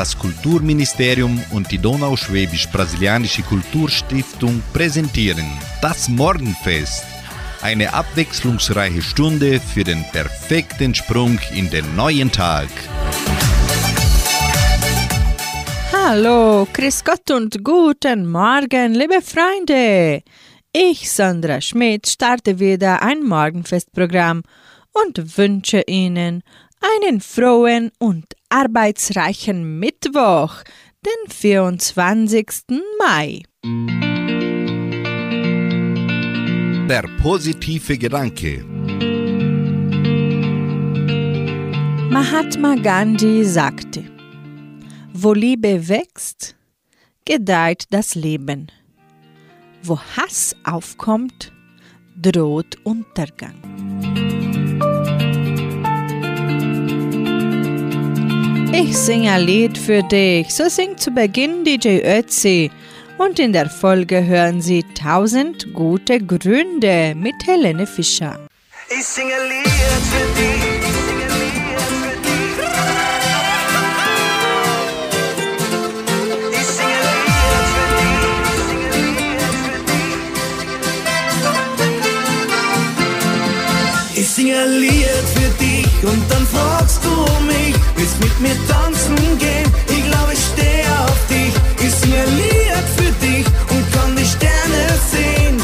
Das 0.00 0.16
Kulturministerium 0.16 1.44
und 1.50 1.70
die 1.70 1.76
Donauschwäbisch-Brasilianische 1.76 3.42
Kulturstiftung 3.42 4.62
präsentieren 4.72 5.44
das 5.82 6.08
Morgenfest. 6.08 7.04
Eine 7.60 7.92
abwechslungsreiche 7.92 9.02
Stunde 9.02 9.60
für 9.60 9.84
den 9.84 10.02
perfekten 10.10 10.94
Sprung 10.94 11.38
in 11.54 11.68
den 11.68 11.84
neuen 11.96 12.32
Tag. 12.32 12.70
Hallo, 15.92 16.66
Chris 16.72 17.04
Gott 17.04 17.30
und 17.30 17.62
guten 17.62 18.26
Morgen, 18.26 18.94
liebe 18.94 19.20
Freunde. 19.20 20.22
Ich, 20.72 21.10
Sandra 21.10 21.60
Schmidt, 21.60 22.08
starte 22.08 22.58
wieder 22.58 23.02
ein 23.02 23.22
Morgenfestprogramm 23.22 24.44
und 24.92 25.36
wünsche 25.36 25.82
Ihnen 25.86 26.42
einen 26.80 27.20
frohen 27.20 27.92
und 27.98 28.39
arbeitsreichen 28.50 29.78
Mittwoch, 29.78 30.62
den 31.06 31.30
24. 31.30 32.46
Mai. 32.98 33.42
Der 36.88 37.04
positive 37.22 37.96
Gedanke. 37.96 38.64
Mahatma 42.10 42.74
Gandhi 42.74 43.44
sagte, 43.44 44.04
wo 45.14 45.32
Liebe 45.32 45.88
wächst, 45.88 46.56
gedeiht 47.24 47.84
das 47.90 48.16
Leben. 48.16 48.66
Wo 49.84 49.98
Hass 50.16 50.56
aufkommt, 50.64 51.52
droht 52.20 52.76
Untergang. 52.84 54.09
Ich 58.72 58.96
singe 58.96 59.32
ein 59.32 59.42
Lied 59.42 59.76
für 59.76 60.02
dich, 60.02 60.54
so 60.54 60.68
singt 60.68 61.00
zu 61.00 61.10
Beginn 61.10 61.64
DJ 61.64 62.00
Ötzi. 62.04 62.70
Und 63.18 63.38
in 63.38 63.52
der 63.52 63.68
Folge 63.68 64.24
hören 64.24 64.62
Sie 64.62 64.84
1000 64.96 65.74
gute 65.74 66.18
Gründe 66.20 67.14
mit 67.16 67.34
Helene 67.46 67.86
Fischer. 67.86 68.38
Ich 68.88 69.04
singe 69.04 69.34
ein 69.34 69.48
Lied 69.48 69.68
für 69.68 70.40
dich. 70.40 70.80
ich 84.20 84.28
singe 84.28 84.58
ein 84.58 84.80
Lied 84.80 85.26
für 85.34 85.50
dich. 85.58 85.86
Und 86.02 86.22
dann 86.30 86.46
fragst 86.46 87.00
du 87.04 87.10
mich, 87.46 87.69
willst 88.10 88.20
mit 88.20 88.40
mir 88.40 88.56
tanzen 88.66 89.38
gehen? 89.38 89.66
Ich 89.88 90.04
glaube, 90.10 90.32
ich 90.32 90.44
stehe 90.52 90.84
auf 91.04 91.26
dich. 91.28 91.86
Ich 91.86 91.94
singe 91.94 92.18
ein 92.18 92.36
Lied 92.36 92.86
für 92.96 93.12
dich 93.26 93.46
und 93.70 93.92
kann 93.92 94.16
die 94.16 94.24
Sterne 94.24 94.82
sehen. 95.10 95.56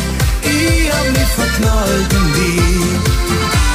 Ich 0.43 0.93
hab 0.93 1.07
mich 1.13 1.33
verknallt 1.41 2.13
in 2.13 2.33
dich. 2.35 3.01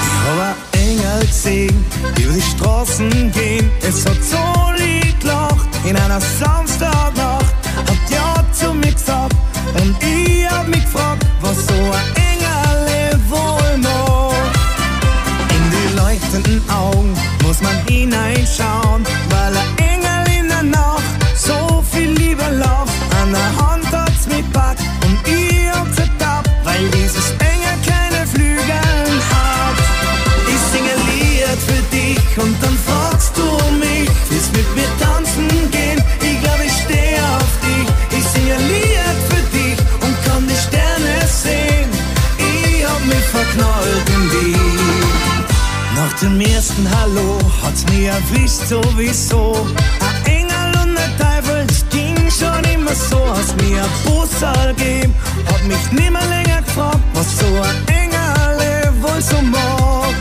Ich 0.03 0.27
hab 0.27 0.55
ein 0.73 0.89
Engel 0.89 1.27
gesehen, 1.27 1.85
über 2.17 2.33
die 2.33 2.41
Straßen 2.41 3.31
gehen. 3.31 3.71
Es 3.81 4.05
hat 4.05 4.23
so 4.23 4.83
lieb 4.83 5.19
gelacht 5.19 5.67
in 5.83 5.95
einer 5.95 6.21
Samstagnacht. 6.21 7.30
Dem 46.31 46.39
ersten 46.39 46.87
Hallo 46.97 47.39
hat's 47.61 47.85
mir 47.91 48.11
erwischt 48.11 48.65
sowieso. 48.69 49.67
Ein 49.99 50.31
Engel 50.31 50.81
und 50.81 50.97
ein 50.97 51.17
Teufel, 51.17 51.65
das 51.67 51.83
ging 51.89 52.15
schon 52.31 52.63
immer 52.73 52.95
so. 52.95 53.19
Hast 53.35 53.61
mir 53.61 53.83
ein 53.83 53.89
Bussal 54.05 54.73
gegeben, 54.73 55.13
hab 55.47 55.61
mich 55.65 55.91
nimmer 55.91 56.25
länger 56.27 56.61
gefragt, 56.61 57.01
was 57.15 57.37
so 57.37 57.47
ein 57.47 57.85
Engel 57.93 58.93
wohl 59.01 59.21
so 59.21 59.41
mag. 59.41 60.15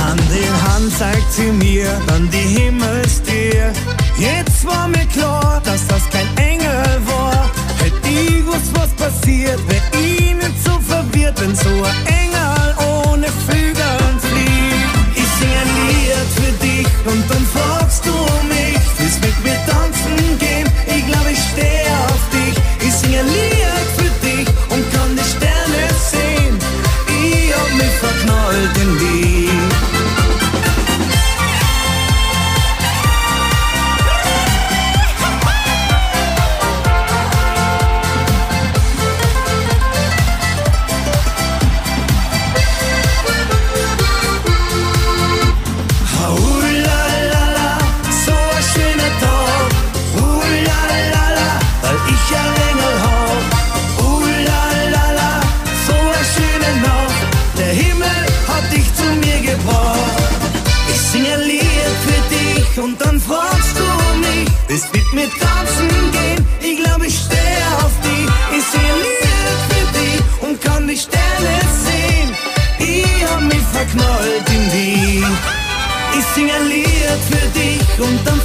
Hand 0.00 0.22
in 0.32 0.72
Hand 0.72 0.96
zeigt 0.96 1.30
sie 1.30 1.52
mir 1.52 1.90
dann 2.06 2.30
die 2.30 2.60
Himmelstier. 2.60 3.74
Jetzt 4.16 4.64
war 4.64 4.88
mir 4.88 5.04
klar, 5.08 5.60
dass 5.62 5.86
das 5.88 6.08
kein 6.08 6.38
Engel 6.38 7.02
war. 7.04 7.50
Hätt 7.80 7.92
ich 8.02 8.38
gewusst, 8.38 8.72
was 8.72 8.88
passiert, 8.92 9.60
wär 9.68 10.00
ich 10.00 10.34
nicht 10.34 10.64
so 10.64 10.80
verwirrt, 10.88 11.38
wenn 11.38 11.54
so 11.54 11.68
ein 11.68 12.06
Engel 12.06 12.17
mit 65.18 65.30
tanzen 65.40 65.88
gehen? 66.12 66.40
Ich 66.60 66.76
glaube, 66.82 67.06
ich 67.06 67.16
stehe 67.24 67.64
auf 67.82 67.94
dich. 68.06 68.28
Ich 68.56 68.64
ein 68.92 68.98
Lied 69.04 69.60
für 69.70 69.86
dich 69.98 70.20
und 70.44 70.54
kann 70.60 70.86
die 70.86 70.96
Sterne 70.96 71.54
sehen. 71.86 72.28
Ich 72.78 73.24
hab 73.28 73.40
mich 73.52 73.64
verknallt 73.76 74.46
in 74.56 74.64
dich. 74.74 75.24
Ich 76.18 76.26
sing 76.34 76.48
ein 76.56 76.66
Lied 76.72 77.20
für 77.30 77.46
dich 77.58 77.88
und 78.06 78.18
dann 78.26 78.40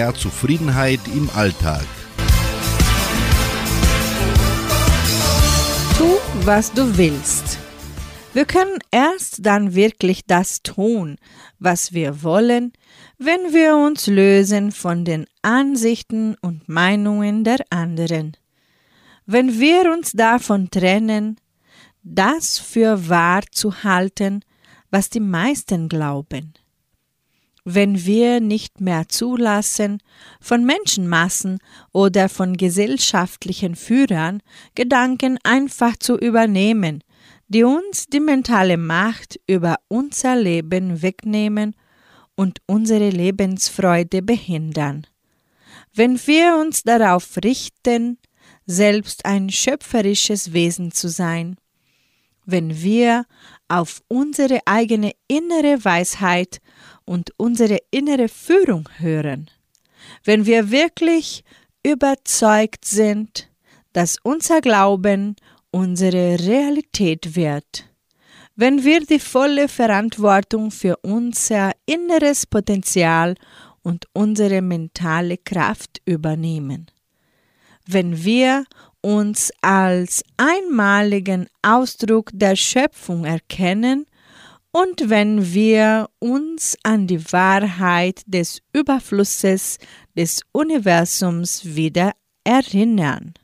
mehr 0.00 0.14
Zufriedenheit 0.14 1.00
im 1.14 1.28
Alltag. 1.34 1.84
Tu, 5.98 6.08
was 6.46 6.72
du 6.72 6.96
willst. 6.96 7.58
Wir 8.32 8.46
können 8.46 8.78
erst 8.90 9.44
dann 9.44 9.74
wirklich 9.74 10.24
das 10.26 10.62
tun, 10.62 11.16
was 11.58 11.92
wir 11.92 12.22
wollen, 12.22 12.72
wenn 13.18 13.52
wir 13.52 13.76
uns 13.76 14.06
lösen 14.06 14.72
von 14.72 15.04
den 15.04 15.26
Ansichten 15.42 16.34
und 16.40 16.66
Meinungen 16.66 17.44
der 17.44 17.58
anderen. 17.68 18.38
Wenn 19.26 19.60
wir 19.60 19.92
uns 19.92 20.12
davon 20.12 20.70
trennen, 20.70 21.36
das 22.02 22.58
für 22.58 23.10
wahr 23.10 23.42
zu 23.52 23.84
halten, 23.84 24.40
was 24.90 25.10
die 25.10 25.20
meisten 25.20 25.90
glauben 25.90 26.54
wenn 27.64 28.04
wir 28.04 28.40
nicht 28.40 28.80
mehr 28.80 29.08
zulassen, 29.08 29.98
von 30.40 30.64
Menschenmassen 30.64 31.58
oder 31.92 32.28
von 32.28 32.56
gesellschaftlichen 32.56 33.76
Führern 33.76 34.42
Gedanken 34.74 35.38
einfach 35.42 35.96
zu 35.96 36.16
übernehmen, 36.18 37.02
die 37.48 37.64
uns 37.64 38.06
die 38.06 38.20
mentale 38.20 38.76
Macht 38.76 39.40
über 39.46 39.76
unser 39.88 40.36
Leben 40.36 41.02
wegnehmen 41.02 41.74
und 42.36 42.60
unsere 42.66 43.10
Lebensfreude 43.10 44.22
behindern. 44.22 45.06
Wenn 45.92 46.18
wir 46.26 46.56
uns 46.60 46.84
darauf 46.84 47.36
richten, 47.44 48.18
selbst 48.66 49.24
ein 49.24 49.50
schöpferisches 49.50 50.52
Wesen 50.52 50.92
zu 50.92 51.08
sein, 51.08 51.56
wenn 52.46 52.82
wir 52.82 53.26
auf 53.68 54.02
unsere 54.08 54.60
eigene 54.64 55.12
innere 55.28 55.84
Weisheit 55.84 56.60
und 57.04 57.32
unsere 57.36 57.78
innere 57.90 58.28
Führung 58.28 58.88
hören, 58.98 59.50
wenn 60.24 60.46
wir 60.46 60.70
wirklich 60.70 61.44
überzeugt 61.82 62.84
sind, 62.84 63.48
dass 63.92 64.18
unser 64.22 64.60
Glauben 64.60 65.36
unsere 65.70 66.38
Realität 66.38 67.36
wird, 67.36 67.86
wenn 68.56 68.84
wir 68.84 69.00
die 69.00 69.18
volle 69.20 69.68
Verantwortung 69.68 70.70
für 70.70 70.96
unser 71.02 71.72
inneres 71.86 72.46
Potenzial 72.46 73.34
und 73.82 74.06
unsere 74.12 74.60
mentale 74.60 75.38
Kraft 75.38 76.02
übernehmen, 76.04 76.90
wenn 77.86 78.22
wir 78.22 78.64
uns 79.00 79.50
als 79.62 80.22
einmaligen 80.36 81.48
Ausdruck 81.62 82.30
der 82.34 82.56
Schöpfung 82.56 83.24
erkennen 83.24 84.06
und 84.72 85.10
wenn 85.10 85.52
wir 85.52 86.08
uns 86.20 86.76
an 86.82 87.06
die 87.06 87.32
Wahrheit 87.32 88.22
des 88.26 88.62
Überflusses 88.72 89.78
des 90.16 90.42
Universums 90.52 91.64
wieder 91.64 92.12
erinnern, 92.44 93.34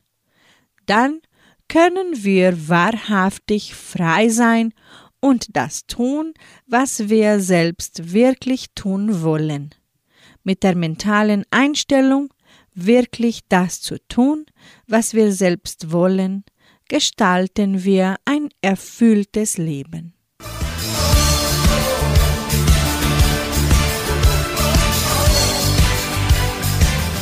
dann 0.87 1.21
können 1.68 2.23
wir 2.23 2.68
wahrhaftig 2.68 3.75
frei 3.75 4.28
sein 4.28 4.73
und 5.21 5.56
das 5.56 5.87
tun, 5.87 6.33
was 6.66 7.09
wir 7.09 7.40
selbst 7.40 8.12
wirklich 8.12 8.66
tun 8.75 9.23
wollen. 9.23 9.71
Mit 10.45 10.62
der 10.62 10.76
mentalen 10.76 11.45
Einstellung, 11.50 12.33
wirklich 12.73 13.40
das 13.49 13.80
zu 13.80 13.99
tun, 14.06 14.47
was 14.87 15.14
wir 15.14 15.33
selbst 15.33 15.90
wollen, 15.90 16.45
gestalten 16.88 17.83
wir 17.83 18.16
ein 18.25 18.50
erfülltes 18.61 19.59
Leben. 19.59 20.15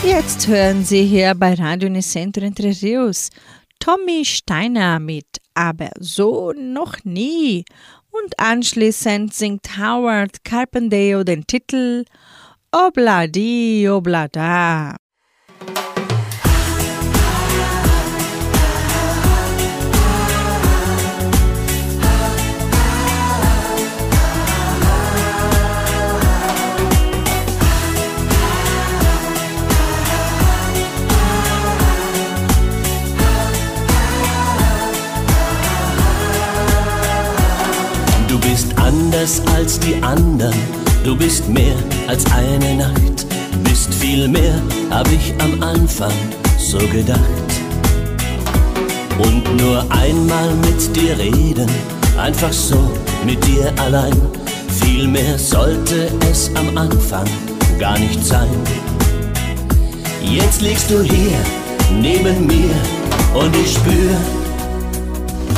Jetzt 0.07 0.49
hören 0.49 0.85
Sie 0.85 1.05
hier 1.05 1.35
bei 1.35 1.55
Radio 1.55 1.89
Nicentro 1.89 2.45
Entre 2.45 2.69
Rios 2.83 3.31
Tommy 3.81 4.23
Steiner 4.27 5.01
mit 5.01 5.41
Aber 5.55 5.89
so 5.99 6.53
noch 6.53 6.97
nie. 7.05 7.65
Und 8.11 8.39
anschließend 8.39 9.33
singt 9.33 9.79
Howard 9.79 10.45
Carpendale 10.45 11.25
den 11.25 11.47
Titel 11.47 12.05
Obladi 12.71 13.89
Oblada. 13.89 14.97
Anders 38.77 39.43
als 39.57 39.79
die 39.81 39.97
anderen. 40.03 40.55
Du 41.05 41.17
bist 41.17 41.49
mehr 41.49 41.77
als 42.07 42.25
eine 42.33 42.77
Nacht, 42.77 43.27
bist 43.65 43.93
viel 43.95 44.29
mehr, 44.29 44.61
hab 44.91 45.11
ich 45.11 45.35
am 45.39 45.63
Anfang 45.63 46.13
so 46.59 46.79
gedacht. 46.79 47.21
Und 49.19 49.57
nur 49.61 49.85
einmal 49.91 50.51
mit 50.67 50.97
dir 50.97 51.19
reden, 51.19 51.69
einfach 52.19 52.53
so 52.53 52.91
mit 53.25 53.45
dir 53.47 53.73
allein. 53.77 54.17
Viel 54.81 55.09
mehr 55.09 55.39
sollte 55.39 56.11
es 56.31 56.51
am 56.55 56.77
Anfang 56.77 57.27
gar 57.79 57.99
nicht 57.99 58.25
sein. 58.25 58.49
Jetzt 60.23 60.63
liegst 60.63 60.91
du 60.91 61.03
hier 61.03 61.39
neben 62.01 62.47
mir 62.47 62.75
und 63.35 63.55
ich 63.57 63.73
spür, 63.75 64.17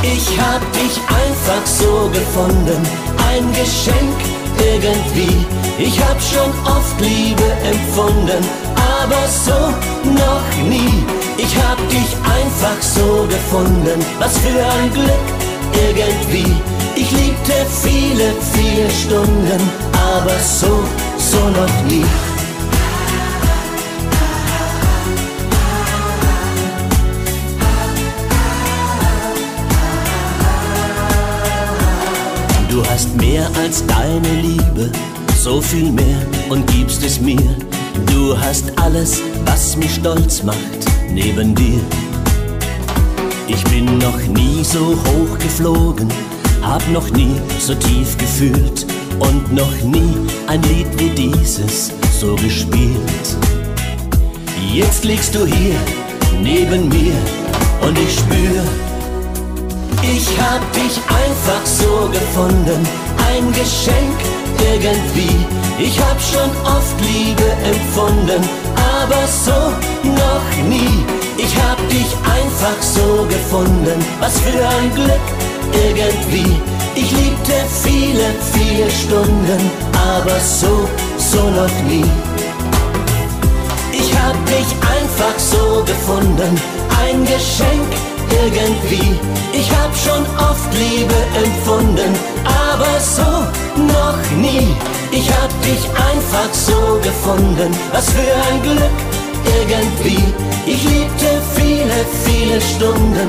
ich 0.02 0.38
hab 0.38 0.60
dich 0.72 0.96
einfach 1.08 1.66
so 1.66 2.10
gefunden, 2.10 2.82
ein 3.30 3.52
Geschenk 3.52 4.16
irgendwie. 4.58 5.46
Ich 5.78 6.00
hab 6.00 6.20
schon 6.20 6.50
oft 6.64 7.00
Liebe 7.00 7.48
empfunden, 7.64 8.42
aber 9.00 9.28
so 9.28 9.74
noch 10.10 10.68
nie. 10.68 11.04
Ich 11.36 11.54
hab 11.56 11.76
dich 11.88 12.16
einfach 12.24 12.80
so 12.80 13.26
gefunden, 13.28 14.04
was 14.18 14.38
für 14.38 14.48
ein 14.48 14.92
Glück 14.92 15.26
irgendwie. 15.88 16.54
Ich 16.94 17.10
liebte 17.10 17.52
viele, 17.82 18.32
viele 18.52 18.90
Stunden, 18.90 19.70
aber 19.92 20.38
so, 20.40 20.82
so 21.18 21.38
noch 21.50 21.82
nie. 21.88 22.06
Du 32.76 32.84
hast 32.90 33.16
mehr 33.16 33.48
als 33.58 33.82
deine 33.86 34.42
Liebe, 34.42 34.92
so 35.34 35.62
viel 35.62 35.90
mehr 35.90 36.20
und 36.50 36.66
gibst 36.66 37.02
es 37.02 37.18
mir. 37.18 37.56
Du 38.04 38.38
hast 38.38 38.70
alles, 38.78 39.22
was 39.46 39.78
mich 39.78 39.94
stolz 39.94 40.42
macht, 40.42 40.84
neben 41.10 41.54
dir. 41.54 41.80
Ich 43.48 43.64
bin 43.64 43.96
noch 43.96 44.18
nie 44.26 44.62
so 44.62 44.90
hoch 44.90 45.38
geflogen, 45.38 46.06
hab 46.60 46.86
noch 46.90 47.08
nie 47.12 47.40
so 47.58 47.74
tief 47.74 48.18
gefühlt 48.18 48.86
und 49.20 49.54
noch 49.54 49.80
nie 49.82 50.14
ein 50.46 50.60
Lied 50.64 50.88
wie 50.98 51.08
dieses 51.08 51.90
so 52.20 52.36
gespielt. 52.36 53.26
Jetzt 54.70 55.02
liegst 55.02 55.34
du 55.34 55.46
hier 55.46 55.76
neben 56.42 56.90
mir 56.90 57.14
und 57.80 57.98
ich 57.98 58.18
spür, 58.18 58.62
ich 60.14 60.28
hab 60.38 60.60
dich 60.72 61.00
einfach 61.08 61.64
so 61.64 62.08
gefunden, 62.10 62.86
ein 63.28 63.52
Geschenk 63.52 64.18
irgendwie. 64.72 65.46
Ich 65.78 65.98
hab 66.00 66.20
schon 66.20 66.50
oft 66.64 66.96
Liebe 67.00 67.48
empfunden, 67.64 68.42
aber 69.00 69.26
so 69.26 69.72
noch 70.04 70.68
nie. 70.68 71.04
Ich 71.36 71.54
hab 71.56 71.76
dich 71.88 72.10
einfach 72.24 72.80
so 72.80 73.26
gefunden, 73.28 74.04
was 74.20 74.38
für 74.40 74.66
ein 74.66 74.94
Glück 74.94 75.26
irgendwie. 75.72 76.60
Ich 76.94 77.10
liebte 77.10 77.52
viele, 77.82 78.34
viele 78.52 78.90
Stunden, 78.90 79.70
aber 80.14 80.40
so, 80.40 80.88
so 81.18 81.42
noch 81.50 81.82
nie. 81.86 82.10
Ich 83.92 84.14
hab 84.16 84.36
dich 84.46 84.70
einfach 84.96 85.38
so 85.38 85.84
gefunden, 85.84 86.58
ein 87.02 87.24
Geschenk 87.24 87.90
irgendwie. 87.92 88.15
Ich 89.52 89.70
hab 89.70 89.96
schon 89.96 90.24
oft 90.36 90.72
Liebe 90.74 91.14
empfunden, 91.44 92.14
aber 92.44 93.00
so 93.00 93.22
noch 93.82 94.30
nie. 94.40 94.68
Ich 95.10 95.30
hab 95.30 95.50
dich 95.62 95.82
einfach 96.12 96.52
so 96.52 97.00
gefunden, 97.02 97.74
was 97.92 98.10
für 98.10 98.20
ein 98.20 98.62
Glück 98.62 98.98
irgendwie. 99.60 100.22
Ich 100.66 100.82
liebte 100.84 101.40
viele, 101.54 102.04
viele 102.24 102.60
Stunden, 102.60 103.28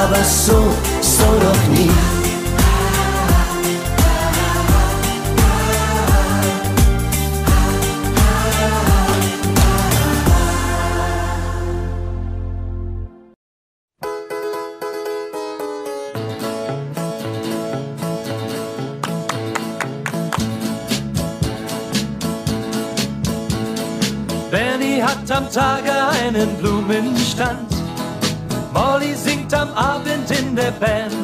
aber 0.00 0.24
so, 0.24 0.60
so 1.00 1.26
noch 1.26 1.78
nie. 1.78 2.19
Tage 26.40 26.48
einen 26.48 26.56
Blumenstand. 26.58 27.70
Molly 28.72 29.14
singt 29.14 29.52
am 29.52 29.72
Abend 29.74 30.30
in 30.30 30.56
der 30.56 30.70
Band. 30.72 31.14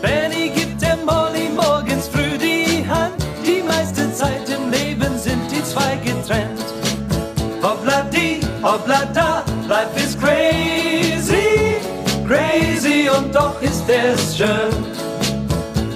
Benny 0.00 0.50
gibt 0.50 0.80
der 0.80 0.96
Molly 0.96 1.48
morgens 1.54 2.08
früh 2.08 2.38
die 2.38 2.84
Hand. 2.88 3.14
Die 3.44 3.62
meiste 3.62 4.12
Zeit 4.14 4.48
im 4.48 4.70
Leben 4.70 5.18
sind 5.18 5.50
die 5.50 5.62
zwei 5.64 5.96
getrennt. 5.96 6.64
Hoppla 7.62 8.02
die, 8.12 8.40
hoppla 8.62 9.04
da, 9.14 9.44
life 9.68 9.96
is 9.96 10.16
crazy, 10.18 11.76
crazy 12.26 13.08
und 13.08 13.34
doch 13.34 13.60
ist 13.60 13.84
es 13.88 14.36
schön. 14.36 14.72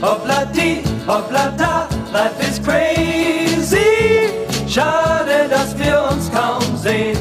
Hoppla 0.02 0.44
die, 0.46 0.82
hoppla 1.06 1.52
da, 1.56 1.88
life 2.12 2.40
is 2.40 2.60
crazy. 2.62 3.96
Schade, 4.68 5.48
dass 5.48 5.76
wir 5.78 6.06
uns 6.10 6.30
kaum 6.30 6.76
sehen. 6.76 7.15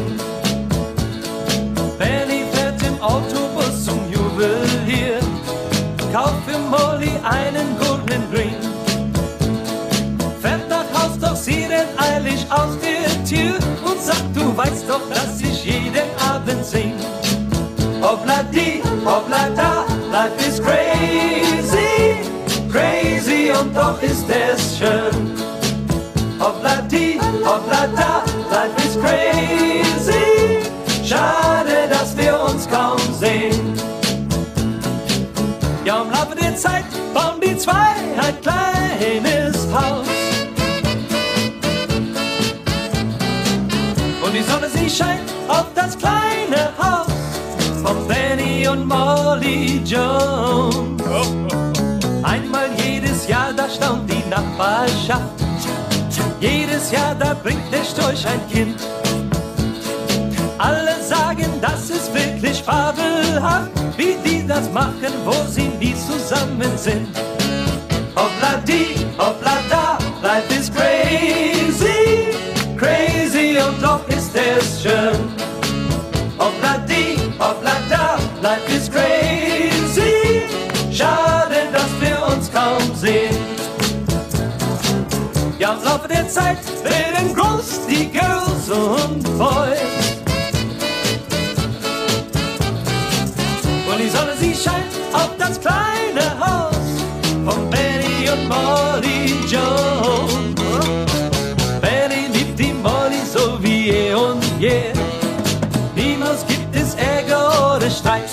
Einen 7.25 7.77
goldenen 7.79 8.23
Ring. 8.31 8.55
Fährt 10.41 10.69
nach 10.69 10.85
Haus, 10.93 11.17
doch 11.19 11.35
sie 11.35 11.65
rennt 11.65 11.89
eilig 11.97 12.45
aus 12.49 12.77
der 12.79 13.23
Tür 13.25 13.57
und 13.83 13.99
sagt, 13.99 14.35
du 14.35 14.55
weißt 14.55 14.87
doch, 14.87 15.01
dass 15.09 15.41
ich 15.41 15.65
jeden 15.65 16.09
Abend 16.29 16.63
sing. 16.63 16.93
Hoppla 18.01 18.43
die, 18.53 18.81
hoppla 19.03 19.49
da, 19.55 19.85
life 20.11 20.37
is 20.47 20.61
crazy, 20.61 22.21
crazy 22.71 23.51
und 23.51 23.75
doch 23.75 24.01
ist 24.01 24.25
es 24.29 24.77
schön. 24.77 25.24
Zeit 36.55 36.85
bauen 37.13 37.41
die 37.43 37.57
zwei 37.57 37.95
ein 38.17 38.41
kleines 38.41 39.67
Haus. 39.73 40.07
Und 44.23 44.33
die 44.33 44.41
Sonne, 44.41 44.69
sie 44.73 44.89
scheint 44.89 45.29
auf 45.47 45.65
das 45.75 45.97
kleine 45.97 46.71
Haus 46.77 47.11
von 47.83 48.07
Benny 48.07 48.67
und 48.67 48.85
Molly 48.85 49.81
Jones. 49.85 51.03
Einmal 52.23 52.69
jedes 52.77 53.27
Jahr, 53.27 53.53
da 53.53 53.69
staunt 53.69 54.09
die 54.09 54.23
Nachbarschaft. 54.29 55.21
Jedes 56.39 56.91
Jahr, 56.91 57.15
da 57.15 57.33
bringt 57.33 57.71
der 57.71 57.83
Storch 57.83 58.25
ein 58.25 58.41
Kind. 58.49 58.79
Alle 60.57 60.95
sagen, 61.03 61.49
das 61.61 61.89
ist 61.89 62.13
wirklich 62.13 62.63
fabelhaft, 62.63 63.71
wie 63.97 64.15
die 64.23 64.45
das 64.45 64.71
machen, 64.71 65.13
wo 65.25 65.33
sie 65.49 65.69
nie 65.79 65.95
zusammen 65.95 66.77
sind. 66.77 67.07
Hoppla 68.15 68.61
die, 68.67 69.05
hoppla 69.17 69.57
da, 69.69 69.97
life 70.21 70.53
is 70.53 70.71
crazy, 70.71 72.29
crazy 72.77 73.57
und 73.57 73.81
doch 73.81 74.07
ist 74.07 74.35
es 74.35 74.81
schön. 74.81 75.17
Hoppla 76.37 76.77
die, 76.87 77.17
hoppla 77.39 77.75
da, 77.89 78.17
life 78.41 78.69
is 78.75 78.89
crazy, 78.89 80.43
schade, 80.91 81.67
dass 81.71 81.91
wir 81.99 82.35
uns 82.35 82.51
kaum 82.51 82.95
sehen. 82.95 83.35
Ja, 85.59 85.73
im 85.73 85.83
Laufe 85.83 86.07
der 86.07 86.27
Zeit 86.27 86.57
werden 86.83 87.33
groß 87.33 87.87
die 87.87 88.09
Girls 88.09 88.69
und 88.69 89.23
Boys. 89.37 90.14
Scheint 94.65 94.93
auf 95.13 95.31
das 95.37 95.59
kleine 95.59 96.25
Haus 96.39 96.87
von 97.45 97.69
Benny 97.69 98.29
und 98.33 98.47
Molly 98.49 99.35
Jones. 99.47 100.55
Benny 101.81 102.27
liebt 102.33 102.57
die 102.59 102.73
Molly 102.73 103.21
so 103.33 103.61
wie 103.61 103.89
eh 103.89 104.13
und 104.13 104.43
je. 104.59 104.93
Niemals 105.95 106.45
gibt 106.47 106.75
es 106.75 106.95
Ärger 106.95 107.75
oder 107.75 107.89
Streit. 107.89 108.29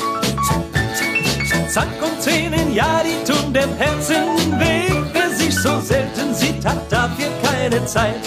Zack 1.69 1.89
und 2.03 2.21
Zähnen, 2.21 2.75
ja, 2.75 3.03
die 3.03 3.19
tun 3.31 3.53
dem 3.53 3.75
Herzen 3.77 4.27
weh. 4.61 4.93
Wer 5.13 5.31
sich 5.31 5.55
so 5.55 5.81
selten, 5.81 6.35
sie 6.35 6.55
hat 6.65 6.91
dafür 6.91 7.31
keine 7.43 7.85
Zeit. 7.87 8.23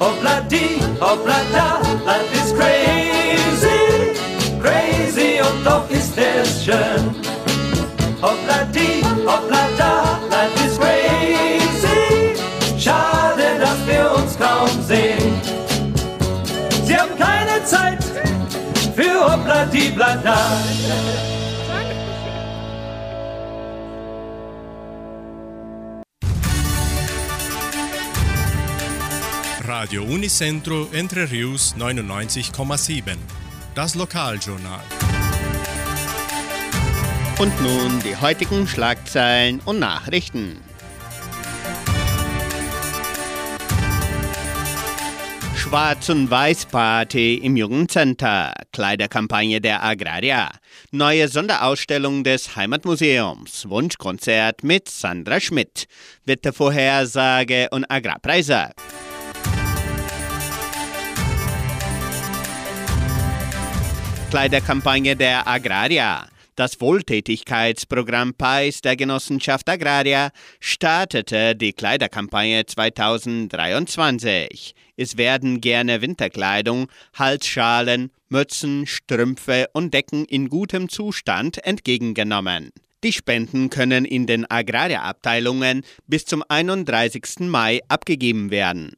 Hoppla 0.00 0.40
die, 0.50 0.80
hoppla 1.00 1.40
da, 1.52 1.80
life 2.06 2.32
is 2.40 2.54
crazy, 2.54 3.17
crazy 4.60 5.40
und 5.40 5.64
doch 5.64 5.88
ist 5.90 6.16
es 6.16 6.64
schön. 6.64 7.14
Hoppla 8.20 8.64
die, 8.74 9.02
hoppla 9.26 9.68
da, 9.76 10.20
life 10.30 10.66
is 10.66 10.78
crazy, 10.78 12.34
schade, 12.78 13.58
dass 13.60 13.86
wir 13.86 14.10
uns 14.16 14.36
kaum 14.38 14.68
sehen. 14.82 15.40
Sie 16.84 16.96
haben 16.96 17.16
keine 17.18 17.64
Zeit 17.64 18.02
für 18.96 19.32
hoppla 19.32 19.66
die, 19.66 19.90
bla 19.90 20.16
da. 20.16 20.38
Radio 29.68 30.02
Unicentro 30.02 30.88
Entre 30.92 31.30
Rius 31.30 31.74
99,7. 31.78 33.47
Das 33.78 33.94
Lokaljournal. 33.94 34.80
Und 37.38 37.62
nun 37.62 38.02
die 38.02 38.16
heutigen 38.16 38.66
Schlagzeilen 38.66 39.60
und 39.66 39.78
Nachrichten. 39.78 40.56
Schwarz- 45.54 46.08
und 46.08 46.28
Weiß-Party 46.28 47.36
im 47.36 47.56
Jugendcenter, 47.56 48.52
Kleiderkampagne 48.72 49.60
der 49.60 49.84
Agraria, 49.84 50.50
neue 50.90 51.28
Sonderausstellung 51.28 52.24
des 52.24 52.56
Heimatmuseums, 52.56 53.68
Wunschkonzert 53.68 54.64
mit 54.64 54.88
Sandra 54.88 55.38
Schmidt, 55.38 55.86
Wettervorhersage 56.24 57.68
und 57.70 57.88
Agrarpreise. 57.88 58.70
Kleiderkampagne 64.30 65.16
der 65.16 65.48
Agraria. 65.48 66.28
Das 66.54 66.82
Wohltätigkeitsprogramm 66.82 68.34
PAIS 68.34 68.82
der 68.82 68.94
Genossenschaft 68.94 69.66
Agraria 69.70 70.32
startete 70.60 71.56
die 71.56 71.72
Kleiderkampagne 71.72 72.66
2023. 72.66 74.74
Es 74.98 75.16
werden 75.16 75.62
gerne 75.62 76.02
Winterkleidung, 76.02 76.88
Halsschalen, 77.14 78.10
Mützen, 78.28 78.86
Strümpfe 78.86 79.70
und 79.72 79.94
Decken 79.94 80.26
in 80.26 80.50
gutem 80.50 80.90
Zustand 80.90 81.64
entgegengenommen. 81.64 82.72
Die 83.02 83.14
Spenden 83.14 83.70
können 83.70 84.04
in 84.04 84.26
den 84.26 84.44
Agraria-Abteilungen 84.50 85.84
bis 86.06 86.26
zum 86.26 86.44
31. 86.46 87.48
Mai 87.48 87.80
abgegeben 87.88 88.50
werden. 88.50 88.94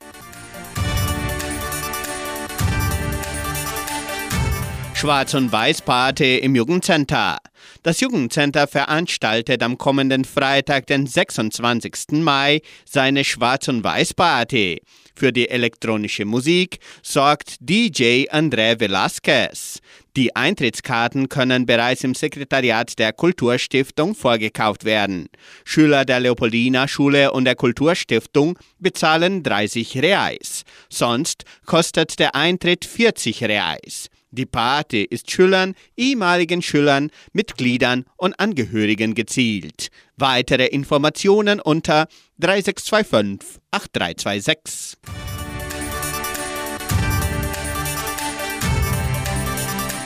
Schwarz- 5.01 5.33
und 5.33 5.51
Weiß-Party 5.51 6.41
im 6.41 6.55
Jugendcenter. 6.55 7.39
Das 7.83 8.01
Jugendcenter 8.01 8.67
veranstaltet 8.67 9.63
am 9.63 9.79
kommenden 9.79 10.27
Freitag, 10.27 10.89
den 10.89 11.07
26. 11.07 12.23
Mai, 12.23 12.61
seine 12.85 13.25
Schwarz- 13.25 13.69
und 13.69 13.83
Weiß-Party. 13.83 14.83
Für 15.17 15.33
die 15.33 15.49
elektronische 15.49 16.27
Musik 16.27 16.81
sorgt 17.03 17.57
DJ 17.61 18.29
André 18.29 18.79
Velasquez. 18.79 19.79
Die 20.17 20.37
Eintrittskarten 20.37 21.31
können 21.31 21.65
bereits 21.65 22.05
im 22.05 22.15
Sekretariat 22.15 22.99
der 22.99 23.15
Kulturstiftung 23.15 24.15
vorgekauft 24.15 24.85
werden. 24.85 25.31
Schüler 25.65 26.05
der 26.05 26.21
Leopoldina 26.21 26.87
Schule 26.87 27.33
und 27.33 27.47
der 27.47 27.55
Kulturstiftung 27.55 28.59
bezahlen 28.79 29.43
30 29.45 29.97
Reais. 30.03 30.65
Sonst 30.91 31.45
kostet 31.65 32.19
der 32.19 32.35
Eintritt 32.35 32.85
40 32.85 33.45
Reais. 33.45 34.11
Die 34.33 34.47
Party 34.47 35.03
ist 35.03 35.29
Schülern, 35.29 35.75
ehemaligen 35.97 36.63
Schülern, 36.63 37.11
Mitgliedern 37.33 38.05
und 38.17 38.39
Angehörigen 38.39 39.15
gezielt. 39.15 39.89
Weitere 40.17 40.67
Informationen 40.67 41.59
unter 41.59 42.07
3625 42.39 43.61
8326. 43.73 44.99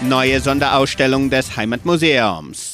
Neue 0.08 0.40
Sonderausstellung 0.40 1.28
des 1.28 1.56
Heimatmuseums. 1.56 2.73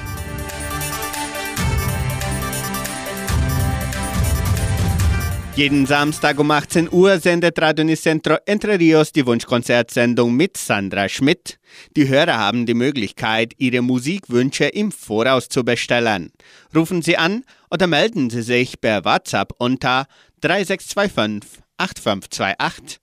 Jeden 5.55 5.85
Samstag 5.85 6.39
um 6.39 6.49
18 6.49 6.89
Uhr 6.93 7.19
sendet 7.19 7.61
Radio 7.61 7.83
Unicentro 7.83 8.37
Entre 8.45 8.79
Rios 8.79 9.11
die 9.11 9.25
Wunschkonzertsendung 9.25 10.33
mit 10.33 10.55
Sandra 10.55 11.09
Schmidt. 11.09 11.59
Die 11.97 12.07
Hörer 12.07 12.37
haben 12.37 12.65
die 12.65 12.73
Möglichkeit, 12.73 13.53
ihre 13.57 13.81
Musikwünsche 13.81 14.65
im 14.65 14.93
Voraus 14.93 15.49
zu 15.49 15.65
bestellen. 15.65 16.31
Rufen 16.73 17.01
Sie 17.01 17.17
an 17.17 17.43
oder 17.69 17.87
melden 17.87 18.29
Sie 18.29 18.43
sich 18.43 18.79
per 18.79 19.03
WhatsApp 19.03 19.51
unter 19.57 20.05
3625 20.39 21.61
8528. 21.77 22.99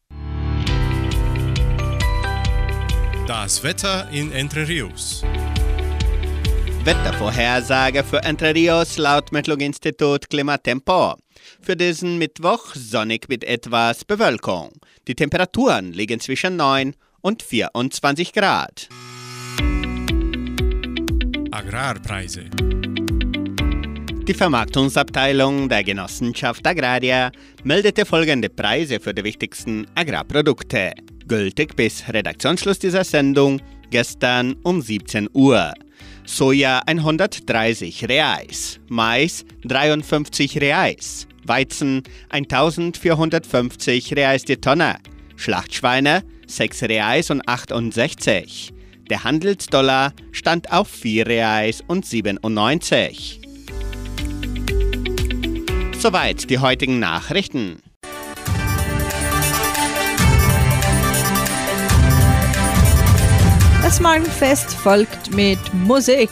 Das 3.26 3.62
Wetter 3.62 4.08
in 4.10 4.32
Entre 4.32 4.66
Rios. 4.66 5.22
Wettervorhersage 6.88 8.02
für 8.02 8.22
Entre 8.24 8.54
Rios 8.54 8.96
laut 8.96 9.30
Metlog-Institut 9.30 10.30
Klimatempo. 10.30 11.16
Für 11.60 11.76
diesen 11.76 12.16
Mittwoch 12.16 12.74
sonnig 12.74 13.28
mit 13.28 13.44
etwas 13.44 14.06
Bewölkung. 14.06 14.70
Die 15.06 15.14
Temperaturen 15.14 15.92
liegen 15.92 16.18
zwischen 16.18 16.56
9 16.56 16.94
und 17.20 17.42
24 17.42 18.32
Grad. 18.32 18.88
Agrarpreise. 21.50 22.46
Die 24.26 24.34
Vermarktungsabteilung 24.34 25.68
der 25.68 25.84
Genossenschaft 25.84 26.66
Agraria 26.66 27.30
meldete 27.64 28.06
folgende 28.06 28.48
Preise 28.48 28.98
für 28.98 29.12
die 29.12 29.24
wichtigsten 29.24 29.86
Agrarprodukte. 29.94 30.94
Gültig 31.26 31.76
bis 31.76 32.08
Redaktionsschluss 32.08 32.78
dieser 32.78 33.04
Sendung 33.04 33.60
gestern 33.90 34.54
um 34.62 34.80
17 34.80 35.28
Uhr. 35.34 35.74
Soja 36.28 36.82
130 36.86 38.06
Reais, 38.06 38.78
Mais 38.88 39.46
53 39.64 40.60
Reais, 40.60 41.26
Weizen 41.44 42.02
1450 42.28 44.14
Reais 44.14 44.44
die 44.44 44.58
Tonne, 44.58 44.98
Schlachtschweine 45.36 46.22
6 46.46 46.82
Reais 46.82 47.30
und 47.30 47.48
68. 47.48 48.74
Der 49.08 49.24
Handelsdollar 49.24 50.12
stand 50.30 50.70
auf 50.70 50.88
4 50.88 51.26
Reais 51.26 51.82
und 51.86 52.04
97. 52.04 53.40
Soweit 55.98 56.50
die 56.50 56.58
heutigen 56.58 56.98
Nachrichten. 56.98 57.80
Das 63.88 64.00
Morgenfest 64.00 64.74
folgt 64.74 65.34
mit 65.34 65.58
Musik. 65.72 66.28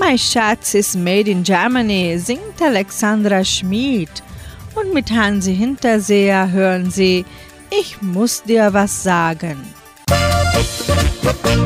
My 0.00 0.16
Schatz 0.16 0.72
ist 0.72 0.96
made 0.96 1.30
in 1.30 1.42
Germany, 1.42 2.18
singt 2.18 2.62
Alexandra 2.62 3.44
Schmid. 3.44 4.08
Und 4.74 4.94
mit 4.94 5.10
Hansi 5.10 5.54
Hinterseher 5.54 6.50
hören 6.50 6.90
Sie 6.90 7.26
Ich 7.70 8.00
muss 8.00 8.42
dir 8.42 8.72
was 8.72 9.02
sagen. 9.02 9.58
Mein 11.44 11.61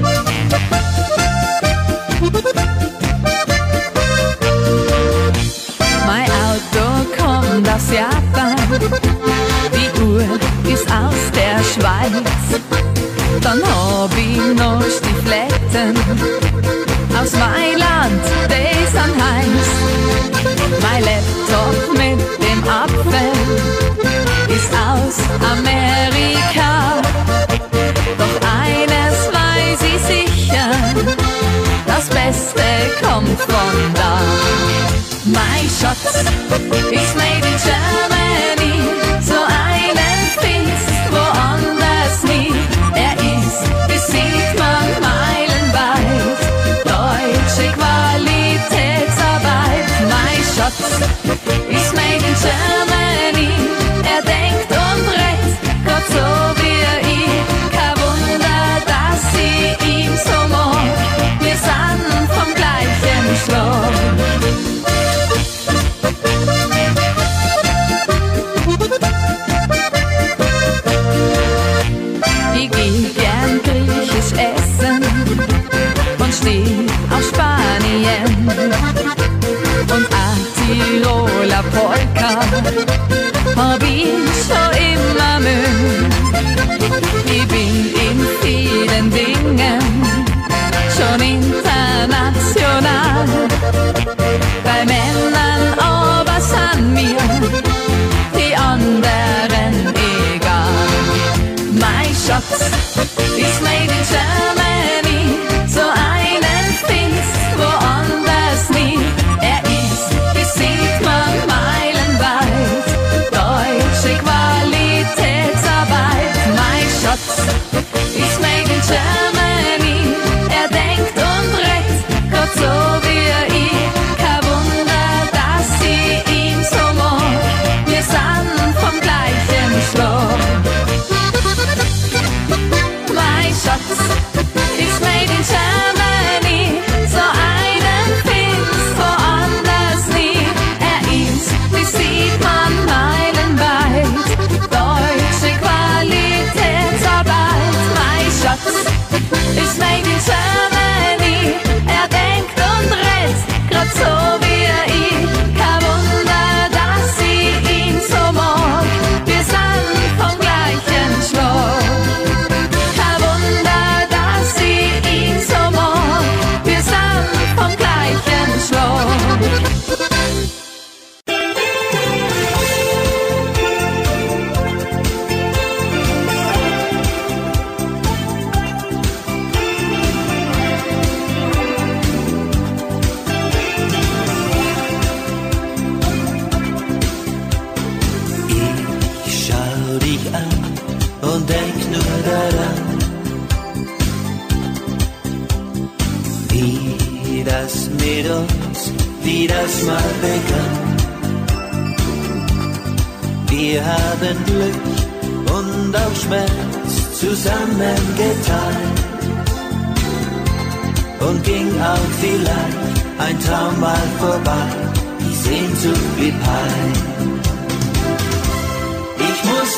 Amerika. 25.43 27.03
Doch 28.19 28.41
eines 28.65 29.17
weiß 29.33 29.81
ich 29.83 30.01
sicher, 30.03 30.71
das 31.87 32.09
Beste 32.09 32.63
kommt 33.03 33.41
von 33.41 33.95
da. 33.95 34.21
Mein 35.25 35.69
Schatz, 35.81 36.25
ich 36.91 37.15
made 37.15 37.47
in 37.47 37.57
Germany, 37.69 38.77
so 39.21 39.35
einen 39.35 40.31
Fist 40.41 41.05
woanders 41.11 42.23
nie. 42.23 42.53
Er 42.95 43.15
ist, 43.15 43.63
das 43.89 44.07
sieht 44.07 44.59
man 44.59 45.01
meilenweit, 45.01 46.39
deutsche 46.85 47.73
Qualitätsarbeit. 47.73 49.89
Mein 50.09 50.43
Schatz, 50.55 50.85
ich 51.69 51.93
made 51.93 52.25
in 52.25 52.35
Germany. 52.41 52.96
Mein 102.49 102.59
Schatz 102.59 102.97
ist 103.37 103.63
made 103.63 103.83
in 103.83 104.05
Germany. 104.09 104.56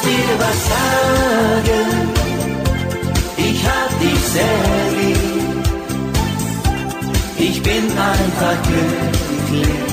Dir 0.09 0.33
was 0.45 0.59
sagen, 0.75 1.89
ich 3.49 3.61
hab 3.71 3.91
dich 4.05 4.21
sehr 4.37 4.83
lieb. 4.99 5.39
Ich 7.49 7.63
bin 7.63 7.85
einfach 8.13 8.59
glücklich, 8.69 9.85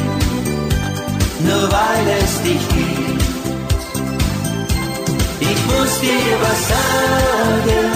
nur 1.48 1.64
weil 1.78 2.06
es 2.24 2.34
dich 2.48 2.64
gibt. 2.76 3.24
Ich 5.52 5.60
muss 5.72 5.92
dir 6.06 6.32
was 6.46 6.60
sagen, 6.76 7.90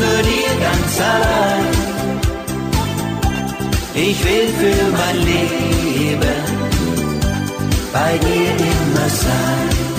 nur 0.00 0.18
dir 0.30 0.52
ganz 0.66 0.92
allein. 1.14 1.90
Ich 3.94 4.18
will 4.24 4.48
für 4.60 4.82
mein 5.00 5.18
Leben 5.30 6.40
bei 7.92 8.12
dir 8.18 8.50
immer 8.72 9.08
sein. 9.08 9.89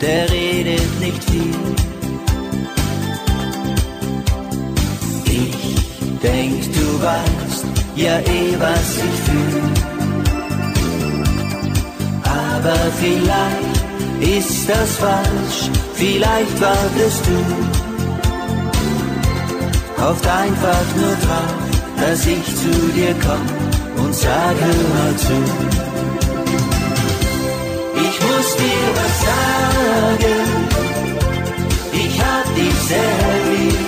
Der 0.00 0.30
redet 0.30 1.00
nicht 1.00 1.24
viel. 1.24 1.54
Ich 5.24 6.18
denk, 6.22 6.62
du 6.72 7.02
weißt 7.02 7.64
ja 7.96 8.18
eh, 8.18 8.56
was 8.58 8.96
ich 8.96 9.16
fühl. 9.26 9.62
Aber 12.24 12.78
vielleicht 13.00 13.80
ist 14.38 14.68
das 14.68 14.96
falsch, 14.96 15.70
vielleicht 15.94 16.60
wartest 16.60 17.26
du. 17.26 17.38
Hofft 20.02 20.26
einfach 20.26 20.86
nur 20.96 21.14
drauf, 21.26 21.54
dass 22.00 22.26
ich 22.26 22.44
zu 22.56 22.70
dir 22.94 23.14
komm 23.22 24.04
und 24.04 24.14
sag, 24.14 24.54
hör 24.60 24.82
mal 24.94 25.16
zu. 25.16 25.89
Sagen, 30.00 30.40
ich 31.92 32.14
hab 32.26 32.46
dich 32.54 32.76
sehr 32.90 33.28
lieb. 33.50 33.78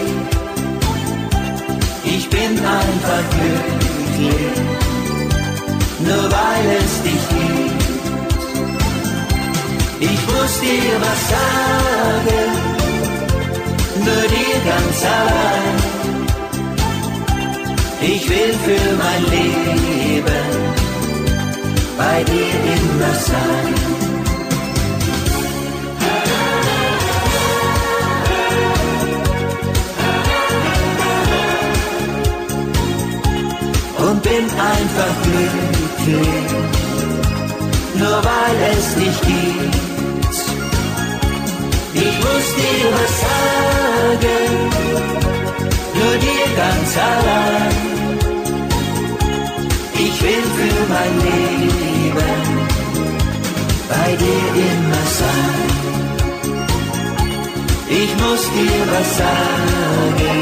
Ich 2.04 2.24
bin 2.28 2.52
einfach 2.80 3.24
glücklich, 3.36 4.58
nur 6.06 6.24
weil 6.38 6.66
es 6.82 6.92
dich 7.06 7.24
gibt. 7.36 7.82
Ich 10.10 10.20
muss 10.30 10.52
dir 10.66 10.94
was 11.06 11.20
sagen, 11.34 12.50
nur 14.06 14.24
dir 14.34 14.58
ganz 14.70 14.98
allein. 15.18 15.76
Ich 18.12 18.22
will 18.28 18.54
für 18.66 18.86
mein 19.04 19.22
Leben 19.36 20.46
bei 21.96 22.24
dir 22.24 22.54
immer 22.76 23.14
sein. 23.30 24.01
Bin 34.22 34.44
einfach 34.44 35.14
glücklich, 35.24 36.50
nur 37.94 38.18
weil 38.30 38.56
es 38.76 38.94
dich 38.94 39.20
gibt. 39.22 39.82
Ich 41.94 42.16
muss 42.24 42.46
dir 42.60 42.86
was 42.96 43.12
sagen, 43.26 44.44
nur 45.94 46.14
dir 46.24 46.46
ganz 46.56 46.90
allein. 46.96 47.92
Ich 49.94 50.22
will 50.22 50.44
für 50.56 50.82
mein 50.94 51.14
Leben 51.26 52.42
bei 53.88 54.16
dir 54.16 54.46
immer 54.70 55.04
sein. 55.20 55.82
Ich 57.88 58.12
muss 58.22 58.42
dir 58.56 58.82
was 58.94 59.08
sagen, 59.18 60.40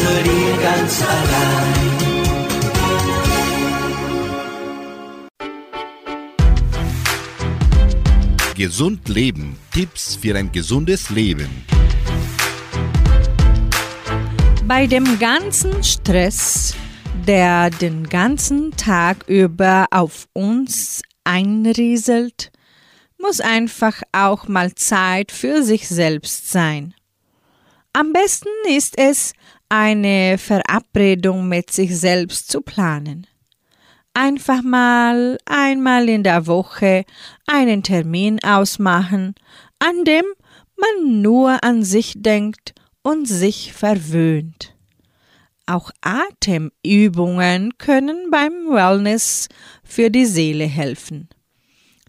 nur 0.00 0.18
dir 0.22 0.52
ganz 0.62 1.02
allein. 1.02 2.09
Gesund 8.60 9.08
Leben. 9.08 9.56
Tipps 9.72 10.16
für 10.16 10.36
ein 10.36 10.52
gesundes 10.52 11.08
Leben. 11.08 11.48
Bei 14.66 14.86
dem 14.86 15.18
ganzen 15.18 15.82
Stress, 15.82 16.74
der 17.26 17.70
den 17.70 18.06
ganzen 18.06 18.72
Tag 18.72 19.24
über 19.28 19.86
auf 19.90 20.28
uns 20.34 21.00
einrieselt, 21.24 22.52
muss 23.16 23.40
einfach 23.40 24.02
auch 24.12 24.46
mal 24.46 24.74
Zeit 24.74 25.32
für 25.32 25.62
sich 25.62 25.88
selbst 25.88 26.50
sein. 26.50 26.92
Am 27.94 28.12
besten 28.12 28.50
ist 28.68 28.98
es, 28.98 29.32
eine 29.70 30.36
Verabredung 30.36 31.48
mit 31.48 31.70
sich 31.70 31.98
selbst 31.98 32.52
zu 32.52 32.60
planen. 32.60 33.26
Einfach 34.14 34.62
mal 34.62 35.38
einmal 35.46 36.08
in 36.08 36.22
der 36.22 36.46
Woche 36.46 37.04
einen 37.46 37.82
Termin 37.82 38.42
ausmachen, 38.42 39.34
an 39.78 40.04
dem 40.04 40.24
man 40.76 41.22
nur 41.22 41.62
an 41.62 41.84
sich 41.84 42.14
denkt 42.16 42.74
und 43.02 43.26
sich 43.26 43.72
verwöhnt. 43.72 44.74
Auch 45.66 45.92
Atemübungen 46.00 47.78
können 47.78 48.30
beim 48.30 48.52
Wellness 48.68 49.48
für 49.84 50.10
die 50.10 50.26
Seele 50.26 50.64
helfen. 50.64 51.28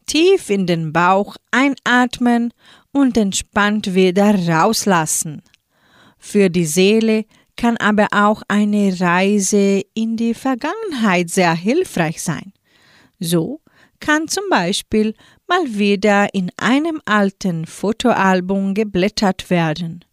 Tief 0.07 0.49
in 0.49 0.65
den 0.65 0.91
Bauch 0.91 1.37
einatmen 1.51 2.53
und 2.91 3.17
entspannt 3.17 3.93
wieder 3.93 4.47
rauslassen. 4.47 5.43
Für 6.17 6.49
die 6.49 6.65
Seele 6.65 7.25
kann 7.61 7.77
aber 7.77 8.07
auch 8.09 8.41
eine 8.47 8.99
Reise 8.99 9.83
in 9.93 10.17
die 10.17 10.33
Vergangenheit 10.33 11.29
sehr 11.29 11.53
hilfreich 11.53 12.19
sein. 12.19 12.53
So 13.19 13.61
kann 13.99 14.27
zum 14.27 14.45
Beispiel 14.49 15.13
mal 15.47 15.63
wieder 15.67 16.33
in 16.33 16.51
einem 16.57 16.99
alten 17.05 17.67
Fotoalbum 17.67 18.73
geblättert 18.73 19.51
werden. 19.51 20.03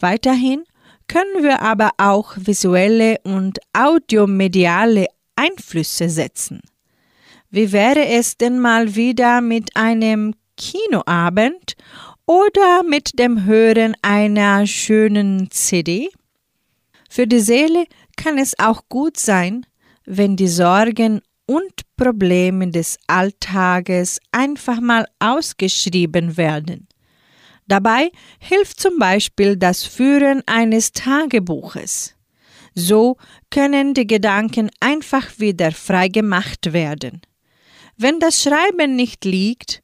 Weiterhin 0.00 0.64
können 1.08 1.42
wir 1.42 1.60
aber 1.60 1.90
auch 1.98 2.36
visuelle 2.38 3.18
und 3.22 3.58
audiomediale 3.74 5.08
Einflüsse 5.36 6.08
setzen. 6.08 6.62
Wie 7.50 7.70
wäre 7.72 8.06
es 8.06 8.38
denn 8.38 8.58
mal 8.58 8.94
wieder 8.94 9.42
mit 9.42 9.76
einem 9.76 10.34
Kinoabend 10.56 11.74
oder 12.24 12.82
mit 12.82 13.18
dem 13.18 13.44
Hören 13.44 13.94
einer 14.00 14.66
schönen 14.66 15.50
CD? 15.50 16.08
Für 17.14 17.26
die 17.26 17.40
Seele 17.40 17.84
kann 18.16 18.38
es 18.38 18.58
auch 18.58 18.88
gut 18.88 19.18
sein, 19.18 19.66
wenn 20.06 20.34
die 20.34 20.48
Sorgen 20.48 21.20
und 21.44 21.82
Probleme 21.98 22.70
des 22.70 22.96
Alltages 23.06 24.18
einfach 24.30 24.80
mal 24.80 25.06
ausgeschrieben 25.18 26.38
werden. 26.38 26.88
Dabei 27.68 28.12
hilft 28.38 28.80
zum 28.80 28.98
Beispiel 28.98 29.58
das 29.58 29.84
Führen 29.84 30.42
eines 30.46 30.92
Tagebuches. 30.92 32.14
So 32.74 33.18
können 33.50 33.92
die 33.92 34.06
Gedanken 34.06 34.70
einfach 34.80 35.38
wieder 35.38 35.70
frei 35.70 36.08
gemacht 36.08 36.72
werden. 36.72 37.20
Wenn 37.98 38.20
das 38.20 38.42
Schreiben 38.42 38.96
nicht 38.96 39.26
liegt, 39.26 39.82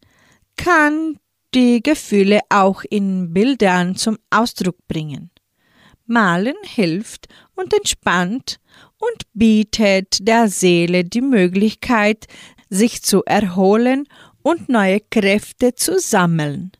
kann 0.56 1.18
die 1.54 1.82
Gefühle 1.82 2.40
auch 2.48 2.84
in 2.88 3.34
Bildern 3.34 3.96
zum 3.96 4.16
Ausdruck 4.30 4.78
bringen. 4.88 5.30
Malen 6.08 6.56
hilft 6.64 7.28
und 7.54 7.72
entspannt 7.72 8.58
und 8.98 9.22
bietet 9.34 10.26
der 10.26 10.48
Seele 10.48 11.04
die 11.04 11.20
Möglichkeit, 11.20 12.26
sich 12.68 13.02
zu 13.02 13.24
erholen 13.24 14.08
und 14.42 14.68
neue 14.68 15.00
Kräfte 15.10 15.74
zu 15.74 15.98
sammeln. 15.98 16.72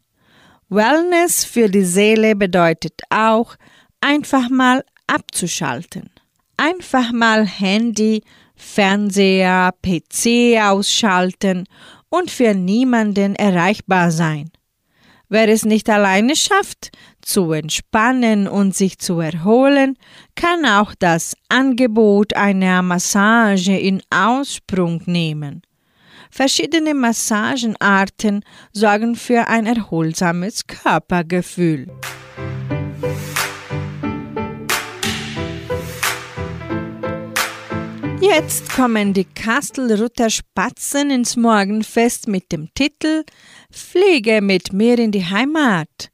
Wellness 0.68 1.44
für 1.44 1.68
die 1.68 1.84
Seele 1.84 2.36
bedeutet 2.36 3.00
auch, 3.10 3.56
einfach 4.00 4.50
mal 4.50 4.84
abzuschalten. 5.06 6.10
Einfach 6.56 7.12
mal 7.12 7.46
Handy, 7.46 8.22
Fernseher, 8.54 9.72
PC 9.82 10.60
ausschalten 10.60 11.64
und 12.10 12.30
für 12.30 12.54
niemanden 12.54 13.34
erreichbar 13.34 14.10
sein. 14.10 14.50
Wer 15.28 15.48
es 15.48 15.64
nicht 15.64 15.88
alleine 15.90 16.34
schafft, 16.36 16.90
zu 17.28 17.52
entspannen 17.52 18.48
und 18.48 18.74
sich 18.74 18.98
zu 18.98 19.20
erholen, 19.20 19.96
kann 20.34 20.64
auch 20.64 20.94
das 20.98 21.34
Angebot 21.48 22.34
einer 22.34 22.82
Massage 22.82 23.76
in 23.76 24.02
Aussprung 24.10 25.02
nehmen. 25.04 25.62
Verschiedene 26.30 26.94
Massagenarten 26.94 28.44
sorgen 28.72 29.14
für 29.14 29.46
ein 29.46 29.66
erholsames 29.66 30.66
Körpergefühl. 30.66 31.88
Jetzt 38.20 38.70
kommen 38.74 39.14
die 39.14 39.24
Kastelruther 39.24 40.28
Spatzen 40.28 41.10
ins 41.10 41.36
Morgenfest 41.36 42.28
mit 42.28 42.52
dem 42.52 42.68
Titel 42.74 43.24
Fliege 43.70 44.40
mit 44.42 44.72
mir 44.72 44.98
in 44.98 45.12
die 45.12 45.24
Heimat. 45.24 46.10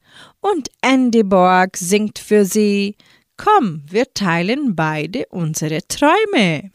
Und 0.53 0.69
Andy 0.81 1.23
Borg 1.23 1.75
singt 1.75 2.19
für 2.19 2.45
sie 2.45 2.97
Komm, 3.35 3.81
wir 3.89 4.13
teilen 4.13 4.75
beide 4.75 5.25
unsere 5.31 5.79
Träume. 5.87 6.69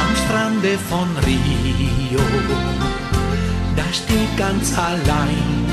Am 0.00 0.16
Strande 0.24 0.78
von 0.88 1.14
Rio, 1.26 2.22
da 3.76 3.84
steht 3.92 4.34
ganz 4.38 4.72
allein 4.78 5.66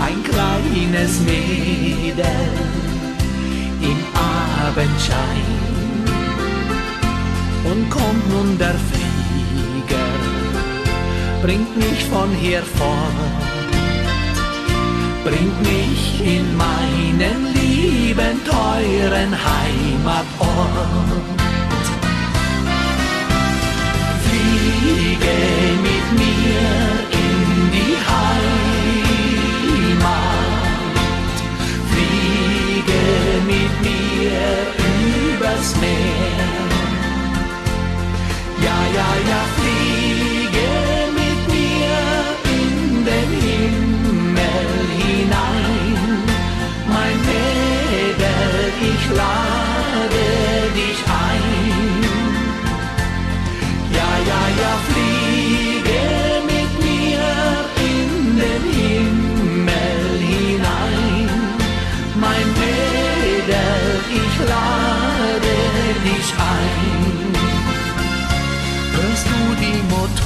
ein 0.00 0.24
kleines 0.24 1.20
Mädel 1.20 2.81
Abendschein. 4.74 5.46
Und 7.64 7.90
kommt 7.90 8.28
nun 8.30 8.56
der 8.58 8.74
Flieger, 8.88 10.08
bringt 11.42 11.76
mich 11.76 12.04
von 12.06 12.30
hier 12.40 12.62
fort, 12.62 13.44
bringt 15.24 15.60
mich 15.62 16.20
in 16.24 16.56
meinen 16.56 17.52
lieben, 17.52 18.40
teuren 18.44 19.32
Heimatort. 19.50 20.42
Fliege 24.24 25.36
mit 25.82 26.06
mir 26.18 27.21
das 35.62 35.76
Meer 35.76 35.90
Ja, 38.64 38.78
ja, 38.96 39.08
ja, 39.30 39.40
flieh 39.56 39.91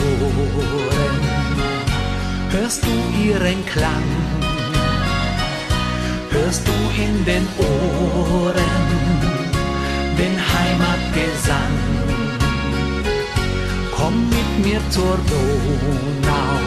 Motoren? 0.07 1.21
Hörst 2.51 2.83
du 2.85 2.95
ihren 3.25 3.65
Klang? 3.67 4.27
hörst 6.37 6.63
du 6.69 7.03
in 7.03 7.25
den 7.25 7.47
Ohren 7.59 8.75
den 10.19 10.35
Heimatgesang. 10.53 11.75
Komm 13.97 14.29
mit 14.29 14.51
mir 14.65 14.81
zur 14.91 15.19
Donau, 15.31 16.61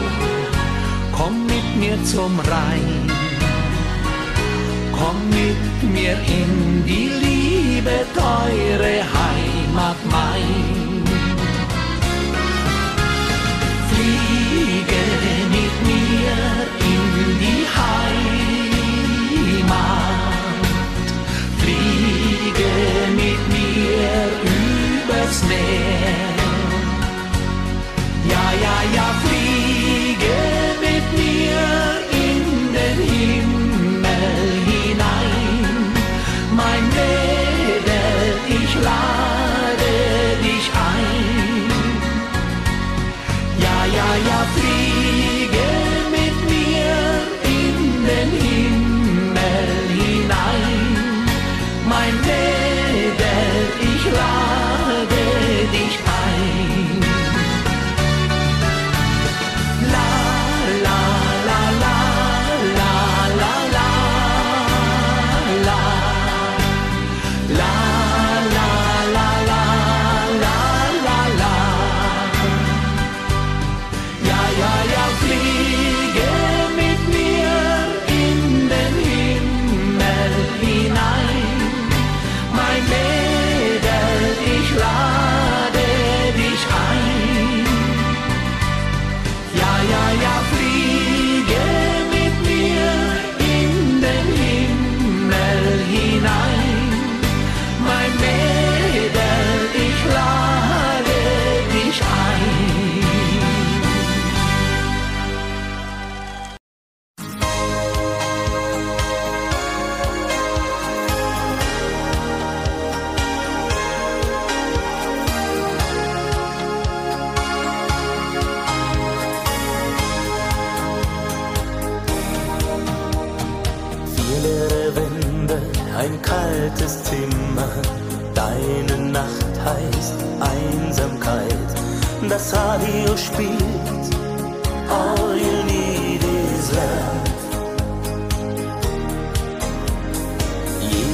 komm 1.12 1.46
mit 1.46 1.68
mir 1.76 1.96
zum 2.04 2.38
Rhein, 2.40 3.10
komm 4.92 5.18
mit 5.30 5.92
mir 5.94 6.16
in 6.38 6.84
die 6.84 7.10
liebe, 7.24 7.96
teure 8.14 8.94
Heimat 9.16 9.96
mein. 10.10 10.79
Mit 15.50 15.74
mir 15.88 16.36
in 16.92 17.04
die 17.42 17.62
Heimat, 17.78 18.68
fliege 21.58 22.72
mit 23.20 23.42
mir 23.54 24.12
übers 24.60 25.36
Meer. 25.48 26.34
Ja, 28.32 28.46
ja, 28.64 28.76
ja, 28.96 29.08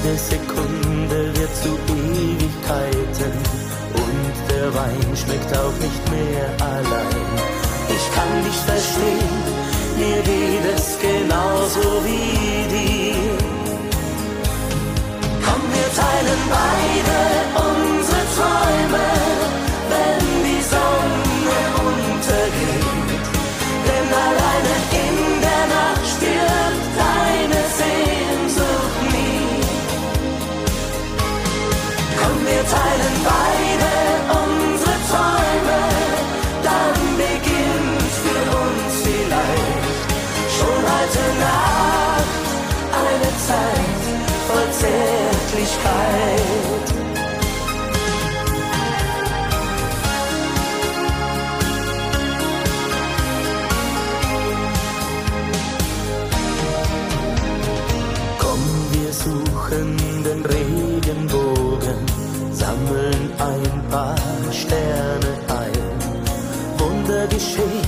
Jede 0.07 0.19
Sekunde 0.19 1.37
wird 1.37 1.57
zu 1.57 1.71
Ewigkeiten 1.93 3.33
und 3.93 4.35
der 4.49 4.73
Wein 4.73 5.17
schmeckt 5.17 5.53
auch 5.57 5.77
nicht 5.81 6.11
mehr 6.13 6.49
allein. 6.61 7.27
Ich 7.89 8.15
kann 8.15 8.45
dich 8.45 8.55
verstehen, 8.55 9.43
mir 9.99 10.23
geht 10.23 10.77
es 10.77 10.97
genauso 11.01 12.05
wie 12.05 12.69
dir. 12.73 13.37
Komm, 15.45 15.63
wir 15.75 15.91
teilen 16.01 16.43
beide 16.51 17.19
unsere 17.67 17.96
Zärtlichkeit. 45.57 46.87
Komm, 58.39 58.63
wir 58.93 59.13
suchen 59.13 59.97
den 60.25 60.45
Regenbogen, 60.45 61.99
sammeln 62.53 63.33
ein 63.39 63.91
paar 63.91 64.17
Sterne 64.53 65.33
ein. 65.49 65.97
Wunder 66.79 67.27
geschehen, 67.29 67.86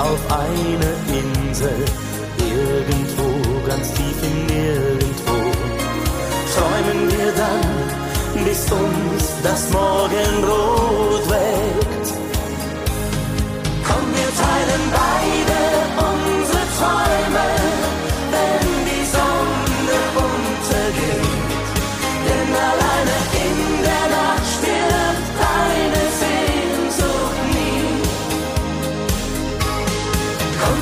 auf 0.00 0.20
eine 0.30 0.90
Insel, 1.20 1.84
irgendwo 2.38 3.66
ganz 3.66 3.92
tief 3.92 4.18
im 4.22 4.46
Nirgendwo. 4.46 5.38
Träumen 6.54 7.00
wir 7.10 7.32
dann, 7.42 8.44
bis 8.44 8.62
uns 8.72 9.24
das 9.42 9.70
Morgenrot 9.70 11.24
weckt. 11.28 12.08
Komm, 13.86 14.06
wir 14.16 14.30
teilen 14.42 14.84
beide 14.90 15.49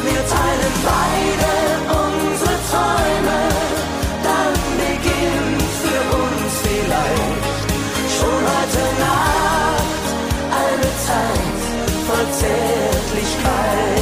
wir 0.04 0.22
teilen 0.34 0.74
beide 0.84 1.52
unsere 2.04 2.56
Träume, 2.70 3.40
dann 4.28 4.54
beginnt 4.82 5.70
für 5.82 6.02
uns 6.22 6.52
vielleicht 6.64 7.68
schon 8.16 8.42
heute 8.54 8.84
Nacht 9.04 10.06
eine 10.62 10.90
Zeit 11.06 11.58
voll 12.06 12.28
Zärtlichkeit. 12.40 13.98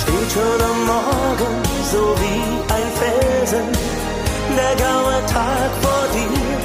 Steht 0.00 0.30
schon 0.34 0.60
am 0.70 0.78
Morgen 0.86 1.54
so 1.92 2.02
wie 2.22 2.44
ein 2.76 2.88
Felsen, 3.00 3.68
der 4.56 4.74
graue 4.80 5.18
Tag 5.26 5.70
vor 5.82 6.04
dir. 6.14 6.62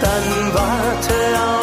Dann 0.00 0.26
warte 0.54 1.16
auf 1.48 1.53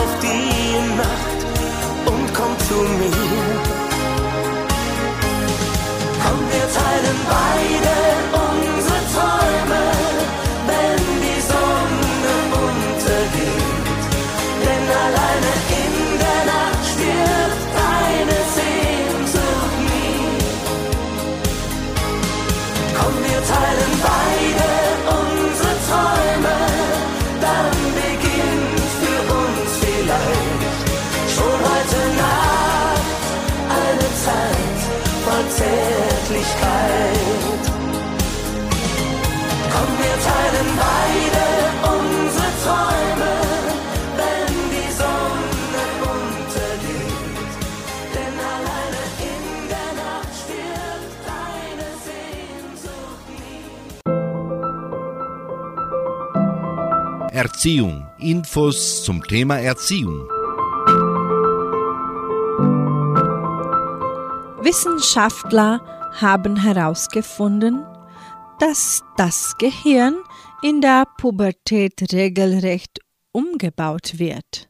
wir 40.01 40.17
teilen 40.27 40.69
beide 40.87 41.45
unsere 41.93 42.49
Träume, 42.63 43.33
wenn 44.17 44.53
die 44.73 44.89
Sonne 45.01 45.83
untergeht. 46.15 47.53
Denn 48.15 48.35
alleine 48.53 49.03
in 49.31 49.43
der 49.73 49.91
Nacht 50.01 50.33
stirbt 50.41 51.21
deine 51.31 51.87
Sehnsucht 52.07 53.25
nie. 57.31 57.37
Erziehung. 57.37 57.95
Infos 58.17 59.03
zum 59.03 59.23
Thema 59.23 59.59
Erziehung. 59.59 60.27
Wissenschaftler 64.63 65.81
haben 66.19 66.55
herausgefunden, 66.55 67.83
dass 68.61 69.03
das 69.17 69.57
Gehirn 69.57 70.17
in 70.61 70.81
der 70.81 71.07
Pubertät 71.17 72.13
regelrecht 72.13 72.99
umgebaut 73.31 74.19
wird. 74.19 74.69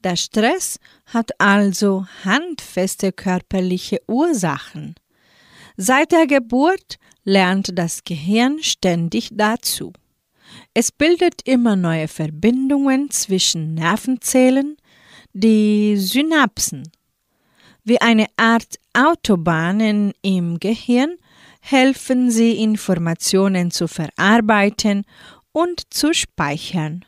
Der 0.00 0.16
Stress 0.16 0.78
hat 1.06 1.30
also 1.40 2.06
handfeste 2.22 3.12
körperliche 3.12 4.02
Ursachen. 4.06 4.94
Seit 5.78 6.12
der 6.12 6.26
Geburt 6.26 6.98
lernt 7.24 7.78
das 7.78 8.04
Gehirn 8.04 8.58
ständig 8.62 9.30
dazu. 9.32 9.94
Es 10.74 10.92
bildet 10.92 11.40
immer 11.46 11.76
neue 11.76 12.08
Verbindungen 12.08 13.08
zwischen 13.08 13.72
Nervenzellen, 13.72 14.76
die 15.32 15.96
Synapsen. 15.96 16.92
Wie 17.84 18.02
eine 18.02 18.26
Art 18.36 18.78
Autobahnen 18.92 20.12
im 20.20 20.60
Gehirn 20.60 21.16
helfen 21.66 22.30
sie 22.30 22.62
Informationen 22.62 23.70
zu 23.70 23.88
verarbeiten 23.88 25.04
und 25.50 25.82
zu 25.88 26.12
speichern. 26.12 27.06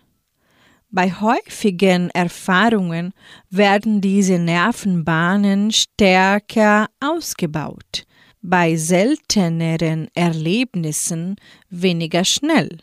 Bei 0.89 1.13
häufigen 1.13 2.09
Erfahrungen 2.11 3.13
werden 3.51 4.01
diese 4.01 4.39
Nervenbahnen 4.39 5.73
stärker 5.73 6.87
ausgebaut, 7.01 8.07
bei 8.41 8.77
selteneren 8.77 10.09
Erlebnissen 10.15 11.37
weniger 11.69 12.25
schnell. 12.25 12.79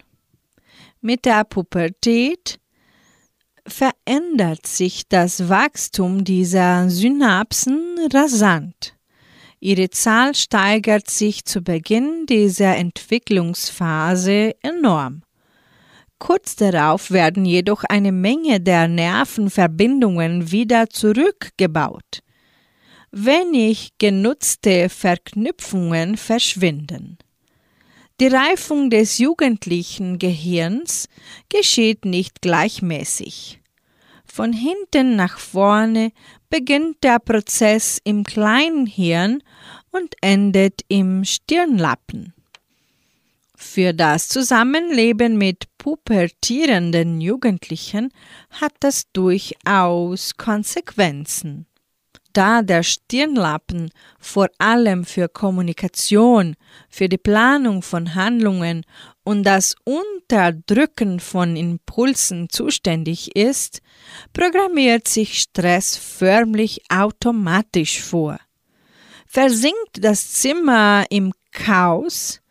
Mit 1.02 1.26
der 1.26 1.44
Pubertät 1.44 2.60
verändert 3.66 4.68
sich 4.68 5.08
das 5.10 5.50
Wachstum 5.50 6.24
dieser 6.24 6.88
Synapsen 6.92 7.98
rasant. 8.14 8.96
Ihre 9.64 9.90
Zahl 9.90 10.36
steigert 10.36 11.10
sich 11.10 11.46
zu 11.46 11.62
Beginn 11.62 12.26
dieser 12.26 12.76
Entwicklungsphase 12.76 14.58
enorm. 14.62 15.24
Kurz 16.20 16.58
darauf 16.58 17.12
werden 17.12 17.46
jedoch 17.46 17.86
eine 17.86 18.12
Menge 18.12 18.60
der 18.60 18.90
Nervenverbindungen 18.90 20.52
wieder 20.52 20.90
zurückgebaut. 20.90 22.24
Wenig 23.14 23.92
genutzte 24.00 24.90
Verknüpfungen 24.90 26.18
verschwinden. 26.18 27.18
Die 28.20 28.28
Reifung 28.28 28.90
des 28.90 29.18
jugendlichen 29.18 30.20
Gehirns 30.20 31.08
geschieht 31.48 32.04
nicht 32.04 32.42
gleichmäßig. 32.42 33.62
Von 34.36 34.52
hinten 34.52 35.16
nach 35.16 35.38
vorne 35.38 36.12
beginnt 36.50 37.04
der 37.04 37.20
Prozess 37.20 38.02
im 38.04 38.24
kleinen 38.24 38.88
Hirn 38.88 39.44
und 39.92 40.16
endet 40.22 40.82
im 40.88 41.24
Stirnlappen. 41.24 42.34
Für 43.54 43.94
das 43.94 44.30
Zusammenleben 44.30 45.38
mit 45.38 45.66
pubertierenden 45.78 47.22
Jugendlichen 47.22 48.12
hat 48.50 48.74
das 48.80 49.04
durchaus 49.14 50.36
Konsequenzen. 50.36 51.68
Da 52.34 52.64
der 52.64 52.82
Stirnlappen 52.82 53.92
vor 54.20 54.50
allem 54.58 55.06
für 55.06 55.30
Kommunikation, 55.30 56.56
für 56.90 57.08
die 57.08 57.20
Planung 57.20 57.84
von 57.84 58.16
Handlungen 58.16 58.86
und 59.24 59.44
das 59.44 59.76
Unterdrücken 59.86 61.20
von 61.20 61.56
Impulsen 61.56 62.50
zuständig 62.50 63.36
ist, 63.36 63.82
programmiert 64.34 65.08
sich 65.08 65.40
Stress 65.40 65.96
förmlich 65.96 66.82
automatisch 66.90 68.02
vor. 68.02 68.40
Versinkt 69.28 70.00
das 70.02 70.32
Zimmer 70.32 71.06
im 71.12 71.34
Chaos, 71.52 72.42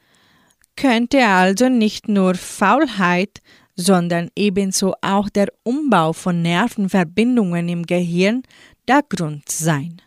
könnte 0.76 1.26
also 1.26 1.68
nicht 1.68 2.08
nur 2.08 2.36
Faulheit, 2.36 3.40
sondern 3.74 4.30
ebenso 4.36 4.94
auch 5.00 5.28
der 5.28 5.48
Umbau 5.62 6.12
von 6.12 6.42
Nervenverbindungen 6.42 7.68
im 7.68 7.84
Gehirn 7.84 8.42
der 8.88 9.02
Grund 9.08 9.48
sein. 9.48 10.00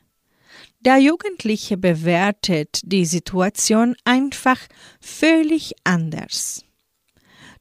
Der 0.80 0.98
Jugendliche 0.98 1.78
bewertet 1.78 2.82
die 2.84 3.06
Situation 3.06 3.96
einfach 4.04 4.60
völlig 5.02 5.74
anders. 5.84 6.64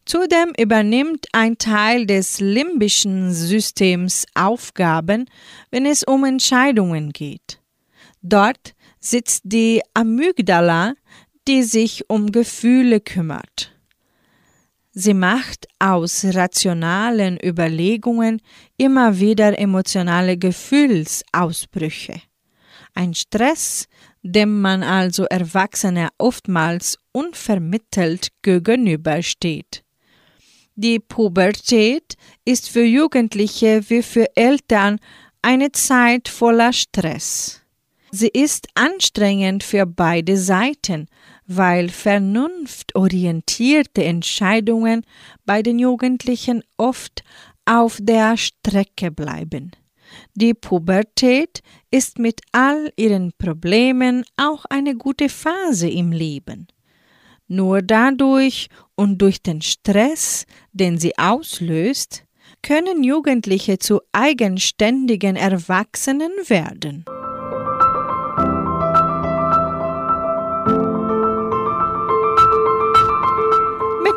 Zudem 0.05 0.53
übernimmt 0.59 1.27
ein 1.33 1.57
Teil 1.57 2.05
des 2.05 2.41
limbischen 2.41 3.33
Systems 3.33 4.27
Aufgaben, 4.35 5.25
wenn 5.71 5.87
es 5.87 6.05
um 6.05 6.25
Entscheidungen 6.25 7.11
geht. 7.11 7.63
Dort 8.21 8.75
sitzt 9.01 9.43
die 9.45 9.81
Amygdala, 9.95 10.95
die 11.49 11.63
sich 11.63 12.09
um 12.11 12.33
Gefühle 12.33 13.01
kümmert. 13.01 13.74
Sie 14.97 15.15
macht 15.15 15.67
aus 15.81 16.25
rationalen 16.25 17.37
Überlegungen 17.45 18.41
immer 18.77 19.19
wieder 19.19 19.59
emotionale 19.59 20.37
Gefühlsausbrüche. 20.39 22.21
Ein 22.95 23.13
Stress, 23.13 23.89
dem 24.23 24.61
man 24.61 24.85
also 24.85 25.25
Erwachsene 25.25 26.11
oftmals 26.17 26.97
unvermittelt 27.11 28.29
gegenübersteht. 28.43 29.83
Die 30.77 31.01
Pubertät 31.01 32.15
ist 32.45 32.69
für 32.69 32.85
Jugendliche 32.85 33.83
wie 33.89 34.03
für 34.03 34.37
Eltern 34.37 35.01
eine 35.43 35.73
Zeit 35.73 36.29
voller 36.29 36.73
Stress. 36.73 37.61
Sie 38.13 38.29
ist 38.29 38.69
anstrengend 38.75 39.65
für 39.65 39.87
beide 39.87 40.37
Seiten, 40.37 41.09
weil 41.47 41.89
vernunftorientierte 41.89 44.05
Entscheidungen 44.05 45.03
bei 45.45 45.63
den 45.63 45.79
Jugendlichen 45.79 46.63
oft 46.77 47.23
auf 47.65 47.99
der 48.01 48.37
Strecke 48.37 49.11
bleiben. 49.11 49.73
Die 50.35 50.55
Pubertät 50.55 51.61
ist 51.91 52.19
mit 52.19 52.41
all 52.53 52.93
ihren 52.97 53.33
Problemen 53.39 54.25
auch 54.37 54.65
eine 54.69 54.97
gute 54.97 55.29
Phase 55.29 55.89
im 55.89 56.13
Leben. 56.13 56.69
Nur 57.47 57.83
dadurch 57.83 58.69
und 58.95 59.19
durch 59.19 59.43
den 59.43 59.61
Stress, 59.61 60.47
den 60.73 60.99
sie 60.99 61.19
auslöst, 61.19 62.25
können 62.63 63.05
Jugendliche 63.05 63.79
zu 63.79 64.01
eigenständigen 64.13 65.37
Erwachsenen 65.37 66.33
werden. 66.47 67.05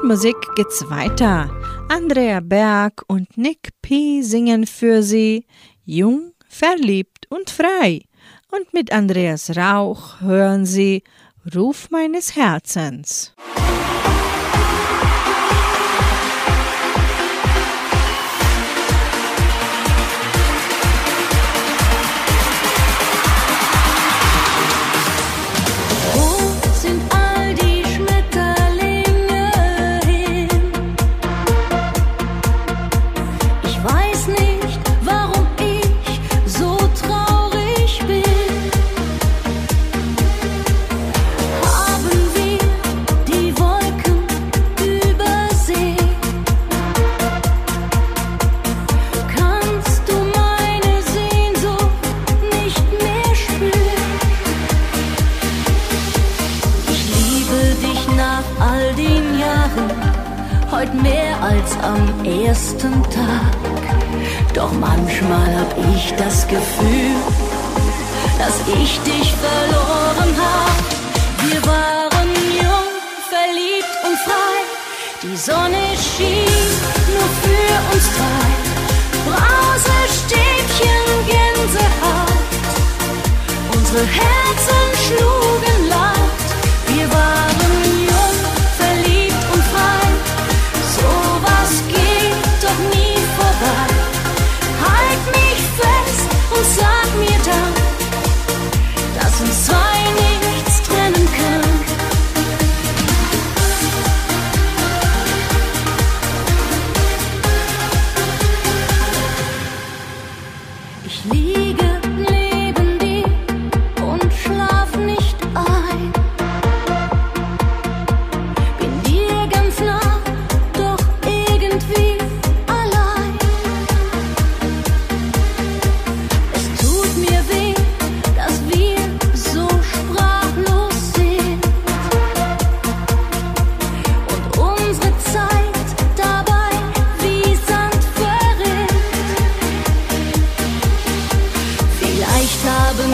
Musik 0.08 0.38
geht's 0.56 0.90
weiter. 0.90 1.50
Andrea 1.90 2.40
Berg 2.40 3.04
und 3.08 3.38
Nick 3.38 3.72
P. 3.82 4.22
singen 4.22 4.66
für 4.66 5.04
sie 5.04 5.46
Jung, 5.84 6.32
verliebt 6.48 7.28
und 7.30 7.50
frei. 7.50 8.04
Und 8.50 8.74
mit 8.74 8.94
Andreas 8.94 9.58
Rauch 9.58 10.22
hören 10.22 10.66
sie 10.66 11.04
Ruf 11.54 11.90
meines 11.92 12.38
Herzens. 12.38 13.36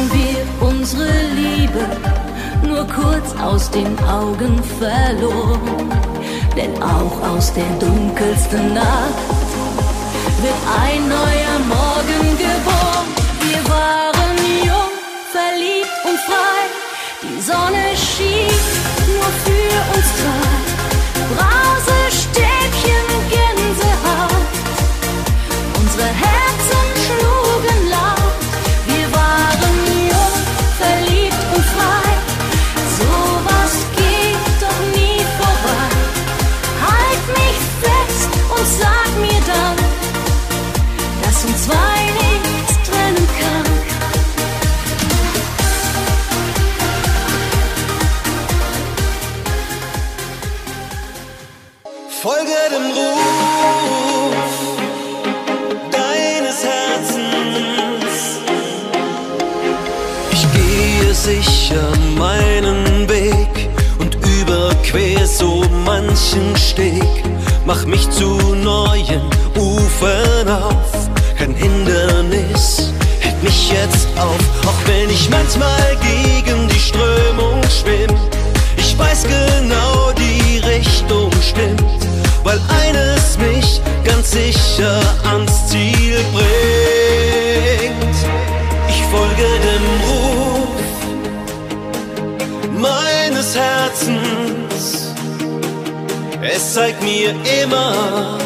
Haben 0.03 0.11
wir 0.11 0.67
unsere 0.67 1.09
Liebe 1.35 1.79
nur 2.67 2.85
kurz 2.87 3.33
aus 3.41 3.69
den 3.71 3.97
Augen 3.99 4.61
verloren. 4.79 5.91
Denn 6.55 6.81
auch 6.81 7.29
aus 7.29 7.53
der 7.53 7.69
dunkelsten 7.79 8.73
Nacht 8.73 9.17
wird 10.41 10.59
ein 10.83 11.07
neuer 11.07 11.59
Morgen 11.67 12.37
geboren. 12.37 13.07
Wir 13.41 13.69
waren 13.69 14.37
jung, 14.63 14.93
verliebt 15.31 15.97
und 16.05 16.19
frei. 16.19 16.59
Die 17.23 17.41
Sonne 17.41 17.95
schien 17.95 18.59
nur 19.07 19.29
für 19.45 19.97
uns 19.97 20.07
zwei. 20.17 20.62
Manchen 66.33 66.57
Steg. 66.57 67.23
Mach 67.65 67.85
mich 67.85 68.09
zu 68.09 68.37
neuen 68.55 69.21
Ufern 69.55 70.49
auf. 70.49 71.09
Kein 71.37 71.53
Hindernis 71.55 72.91
hält 73.19 73.41
mich 73.43 73.71
jetzt 73.71 74.07
auf, 74.17 74.39
auch 74.65 74.87
wenn 74.87 75.09
ich 75.09 75.29
manchmal 75.29 75.97
gegen 76.01 76.67
die 76.67 76.79
Strömung 76.79 77.61
schwimm. 77.69 78.15
Ich 78.77 78.97
weiß 78.97 79.23
genau, 79.23 80.11
die 80.17 80.59
Richtung 80.59 81.31
stimmt, 81.41 82.07
weil 82.43 82.59
eines 82.81 83.37
mich 83.37 83.81
ganz 84.03 84.31
sicher 84.31 84.99
ans 85.23 85.67
Ziel 85.67 86.17
bringt. 86.33 86.82
Es 96.65 96.75
zeigt 96.75 97.03
mir 97.03 97.35
immer 97.61 98.37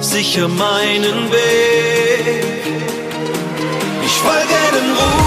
sicher 0.00 0.48
meinen 0.48 1.30
Weg. 1.30 2.42
Ich 4.02 4.12
folge 4.12 4.58
dem 4.72 4.90
Ruf 4.96 5.25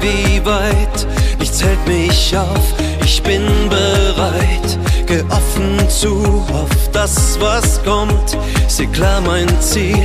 wie 0.00 0.44
weit, 0.44 1.06
nichts 1.38 1.62
hält 1.62 1.86
mich 1.86 2.36
auf, 2.36 2.74
ich 3.04 3.22
bin 3.22 3.46
bereit. 3.68 4.78
Geh 5.06 5.22
offen 5.30 5.88
zu 5.88 6.44
auf 6.52 6.90
das, 6.92 7.38
was 7.40 7.82
kommt. 7.84 8.36
Seh 8.66 8.86
klar 8.86 9.20
mein 9.20 9.48
Ziel 9.60 10.02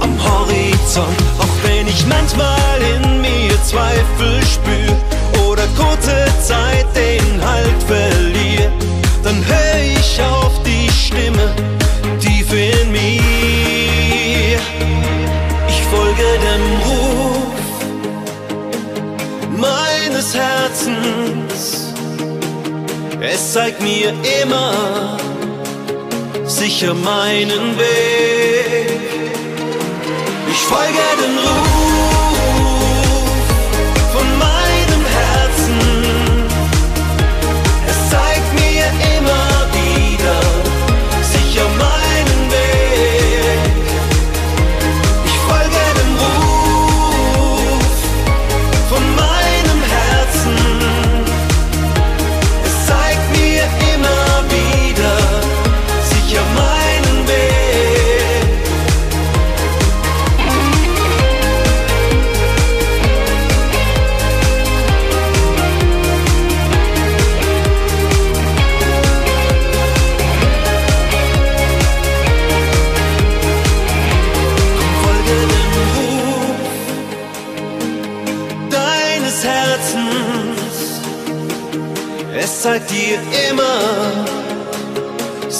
am 0.00 0.12
Horizont. 0.22 1.16
Auch 1.38 1.68
wenn 1.68 1.88
ich 1.88 2.06
manchmal 2.06 2.80
in 2.94 3.20
mir 3.20 3.62
Zweifel 3.64 4.40
spür 4.46 5.46
oder 5.48 5.66
kurze 5.76 6.26
Zeit 6.40 6.86
den 6.94 7.44
Halt 7.44 7.82
verliere, 7.88 8.70
Es 23.38 23.52
zeigt 23.52 23.82
mir 23.82 24.14
immer 24.42 25.18
sicher 26.46 26.94
meinen 26.94 27.78
Weg. 27.78 28.98
Ich 30.50 30.62
folge 30.72 31.04
dem 31.20 31.36
Ruf 31.44 31.55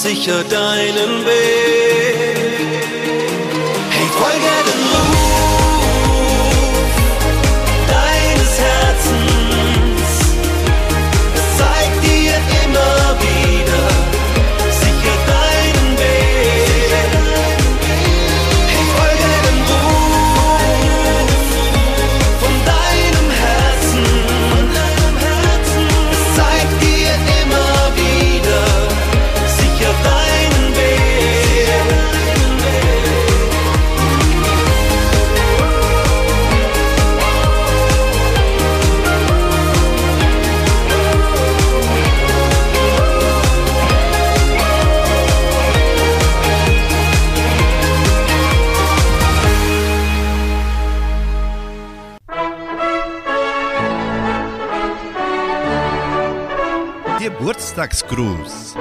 sicher 0.07 0.45
deinen 0.45 1.27
Weg. 1.27 2.46
Geburtstagsgruß. 57.87 58.75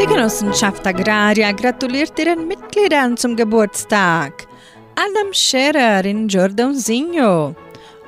Die 0.00 0.06
Genossenschaft 0.06 0.86
Agraria 0.86 1.52
gratuliert 1.52 2.18
ihren 2.18 2.48
Mitgliedern 2.48 3.16
zum 3.16 3.36
Geburtstag. 3.36 4.46
Adam 4.96 5.32
Scherer 5.32 6.04
in 6.04 6.28
Giordonsigno 6.28 7.54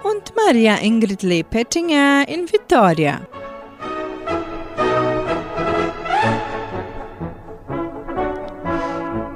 und 0.03 0.33
Maria 0.37 0.77
Ingrid 0.77 1.23
Lepettinger 1.23 2.25
in 2.29 2.51
Vittoria. 2.51 3.21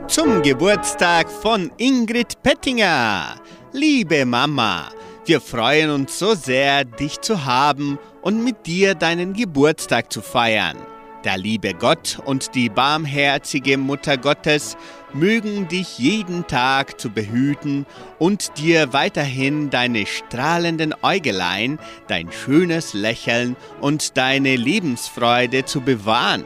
Zum 0.06 0.42
Geburtstag 0.42 1.30
von 1.30 1.70
Ingrid 1.76 2.42
Pettinger. 2.42 3.36
Liebe 3.72 4.26
Mama, 4.26 4.88
wir 5.26 5.40
freuen 5.40 5.90
uns 5.90 6.18
so 6.18 6.34
sehr, 6.34 6.84
dich 6.84 7.20
zu 7.20 7.44
haben 7.44 7.98
und 8.22 8.42
mit 8.42 8.66
dir 8.66 8.94
deinen 8.94 9.34
Geburtstag 9.34 10.12
zu 10.12 10.22
feiern. 10.22 10.76
Der 11.24 11.36
liebe 11.36 11.74
Gott 11.74 12.18
und 12.24 12.54
die 12.54 12.70
barmherzige 12.70 13.76
Mutter 13.76 14.16
Gottes 14.16 14.78
mögen 15.12 15.68
dich 15.68 15.98
jeden 15.98 16.46
Tag 16.46 16.98
zu 16.98 17.10
behüten 17.10 17.84
und 18.18 18.56
dir 18.56 18.94
weiterhin 18.94 19.68
deine 19.68 20.06
strahlenden 20.06 20.94
Äugelein, 21.02 21.78
dein 22.08 22.32
schönes 22.32 22.94
Lächeln 22.94 23.54
und 23.82 24.16
deine 24.16 24.56
Lebensfreude 24.56 25.66
zu 25.66 25.82
bewahren. 25.82 26.44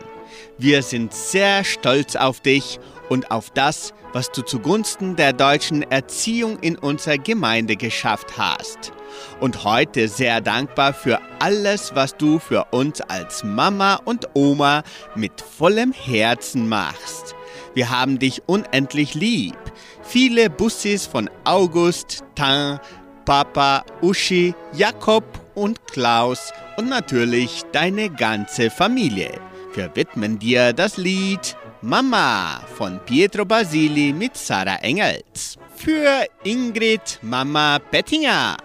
Wir 0.58 0.82
sind 0.82 1.14
sehr 1.14 1.62
stolz 1.62 2.16
auf 2.16 2.40
dich 2.40 2.80
und 3.08 3.30
auf 3.30 3.50
das, 3.50 3.94
was 4.14 4.30
du 4.30 4.42
zugunsten 4.42 5.16
der 5.16 5.32
deutschen 5.32 5.82
Erziehung 5.82 6.58
in 6.60 6.78
unserer 6.78 7.18
Gemeinde 7.18 7.74
geschafft 7.76 8.38
hast. 8.38 8.92
Und 9.40 9.64
heute 9.64 10.08
sehr 10.08 10.40
dankbar 10.40 10.94
für 10.94 11.20
alles, 11.40 11.94
was 11.94 12.16
du 12.16 12.38
für 12.38 12.66
uns 12.70 13.00
als 13.00 13.42
Mama 13.42 13.96
und 14.04 14.28
Oma 14.34 14.84
mit 15.16 15.40
vollem 15.40 15.92
Herzen 15.92 16.68
machst. 16.68 17.34
Wir 17.74 17.90
haben 17.90 18.20
dich 18.20 18.42
unendlich 18.46 19.14
lieb. 19.14 19.56
Viele 20.02 20.48
Bussis 20.48 21.06
von 21.06 21.28
August, 21.42 22.22
Tan, 22.36 22.78
Papa, 23.24 23.84
Uschi, 24.00 24.54
Jakob 24.74 25.24
und 25.56 25.84
Klaus 25.88 26.52
und 26.76 26.88
natürlich 26.88 27.62
deine 27.72 28.10
ganze 28.10 28.70
Familie. 28.70 29.40
Wir 29.74 29.90
widmen 29.96 30.38
dir 30.38 30.72
das 30.72 30.98
Lied 30.98 31.56
Mama 31.84 32.62
von 32.78 32.98
Pietro 33.04 33.44
Basili 33.44 34.10
mit 34.14 34.38
Sarah 34.38 34.76
Engels. 34.76 35.58
Für 35.76 36.26
Ingrid 36.42 37.18
Mama 37.20 37.78
Bettinger. 37.90 38.56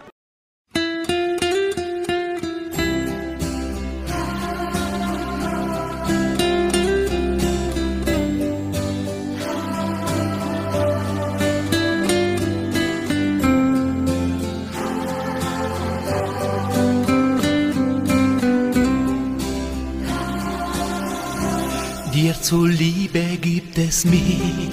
Dir 22.29 22.41
zuliebe 22.43 23.23
gibt 23.41 23.75
es 23.79 24.05
mich, 24.05 24.69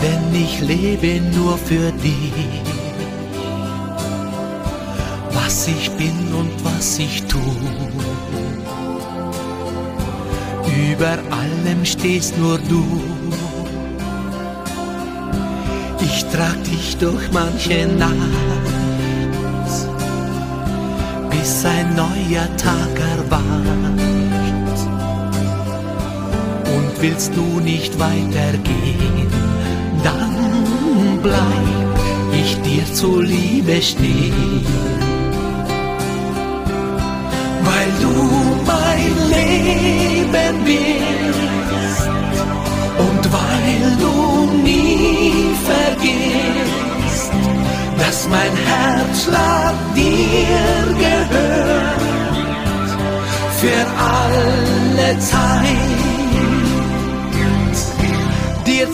denn 0.00 0.34
ich 0.34 0.60
lebe 0.62 1.20
nur 1.36 1.58
für 1.58 1.92
dich. 1.92 2.62
Was 5.34 5.68
ich 5.68 5.90
bin 5.90 6.32
und 6.32 6.52
was 6.64 6.98
ich 6.98 7.22
tu, 7.24 7.38
über 10.90 11.18
allem 11.36 11.84
stehst 11.84 12.38
nur 12.38 12.56
du. 12.56 12.82
Ich 16.00 16.24
trag 16.32 16.64
dich 16.64 16.96
durch 16.96 17.30
manche 17.30 17.86
Nacht, 17.88 18.14
bis 21.28 21.62
ein 21.66 21.94
neuer 21.94 22.48
Tag 22.56 22.98
erwacht. 23.16 24.17
Und 26.74 27.00
willst 27.00 27.34
du 27.34 27.60
nicht 27.60 27.98
weitergehen, 27.98 29.26
dann 30.04 31.18
bleib 31.22 31.78
ich 32.32 32.60
dir 32.62 32.84
zuliebe 32.92 33.80
stehen. 33.82 34.66
Weil 37.68 37.90
du 38.00 38.14
mein 38.66 39.12
Leben 39.34 40.64
bist 40.64 42.08
und 42.98 43.32
weil 43.32 43.96
du 44.04 44.16
nie 44.62 45.54
vergisst, 45.70 47.32
dass 47.98 48.28
mein 48.28 48.54
Herzschlag 48.72 49.74
dir 49.94 50.94
gehört 50.98 51.98
für 53.60 53.86
alle 53.98 55.18
Zeit. 55.18 55.97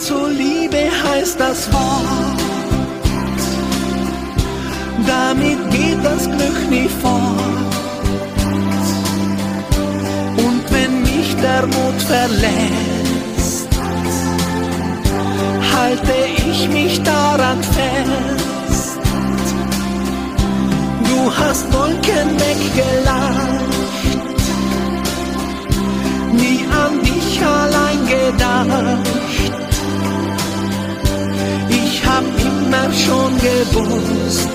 Dir 0.05 0.09
zuliebe 0.09 0.90
heißt 1.02 1.40
das 1.40 1.72
Wort, 1.72 2.40
damit 5.07 5.70
geht 5.70 6.05
das 6.05 6.24
Glück 6.24 6.70
nie 6.70 6.88
fort. 6.88 7.74
Und 10.36 10.62
wenn 10.70 11.00
mich 11.02 11.34
der 11.36 11.66
Mut 11.66 12.02
verlässt, 12.07 13.68
halte 15.74 16.14
ich 16.48 16.68
mich 16.68 17.02
daran 17.02 17.62
fest. 17.62 18.98
Du 21.05 21.34
hast 21.38 21.72
Wolken 21.72 22.28
weggelacht, 22.40 23.64
nie 26.32 26.66
an 26.84 27.02
dich 27.02 27.40
allein 27.42 28.07
gedacht. 28.07 29.34
Immer 32.75 32.93
schon 32.93 33.37
gewusst, 33.39 34.49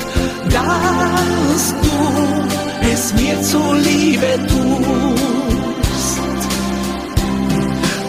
dass 0.50 1.76
du 1.82 1.98
es 2.92 3.14
mir 3.14 3.42
zuliebe 3.42 4.40
tust, 4.48 6.20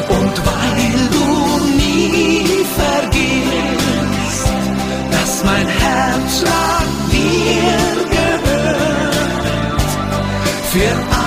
und 0.09 0.35
weil 0.49 0.93
du 1.15 1.27
nie 1.77 2.65
vergisst, 2.79 4.47
dass 5.11 5.31
mein 5.43 5.67
Herzschlag 5.67 6.85
dir 7.11 7.77
gehört. 8.09 9.15
Für 10.71 11.20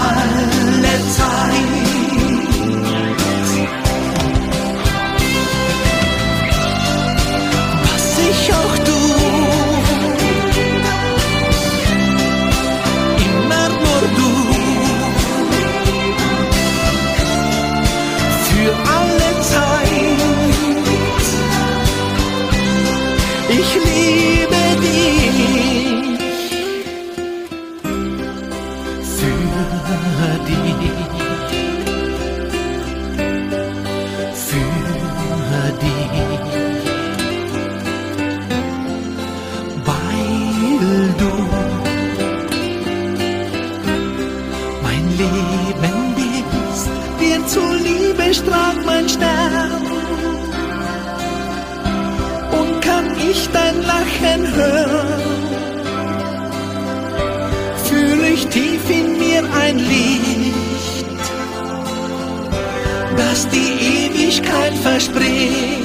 strahlt 48.34 48.84
mein 48.84 49.08
Stern. 49.08 49.82
Und 52.58 52.80
kann 52.80 53.06
ich 53.30 53.48
dein 53.52 53.76
Lachen 53.82 54.54
hören? 54.54 55.44
fühle 57.94 58.28
ich 58.28 58.46
tief 58.48 58.90
in 58.90 59.18
mir 59.18 59.42
ein 59.62 59.78
Licht, 59.78 61.06
das 63.16 63.48
die 63.48 63.72
Ewigkeit 64.02 64.74
verspricht. 64.82 65.84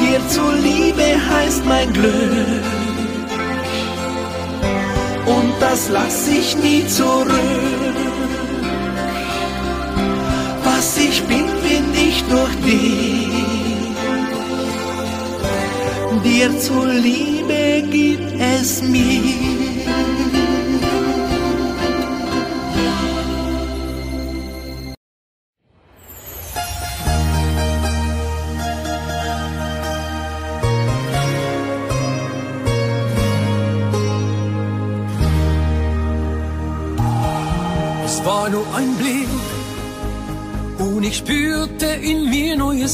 Dir 0.00 0.20
zuliebe 0.28 1.08
heißt 1.30 1.64
mein 1.66 1.92
Glück, 1.92 2.66
und 5.26 5.52
das 5.60 5.88
lass 5.90 6.28
ich 6.28 6.56
nie 6.56 6.86
zurück. 6.86 8.07
Durch 12.28 12.54
dich. 12.66 13.28
Dir 16.24 16.58
zuliebe 16.58 17.82
gibt 17.90 18.32
es 18.40 18.82
mir. 18.82 19.67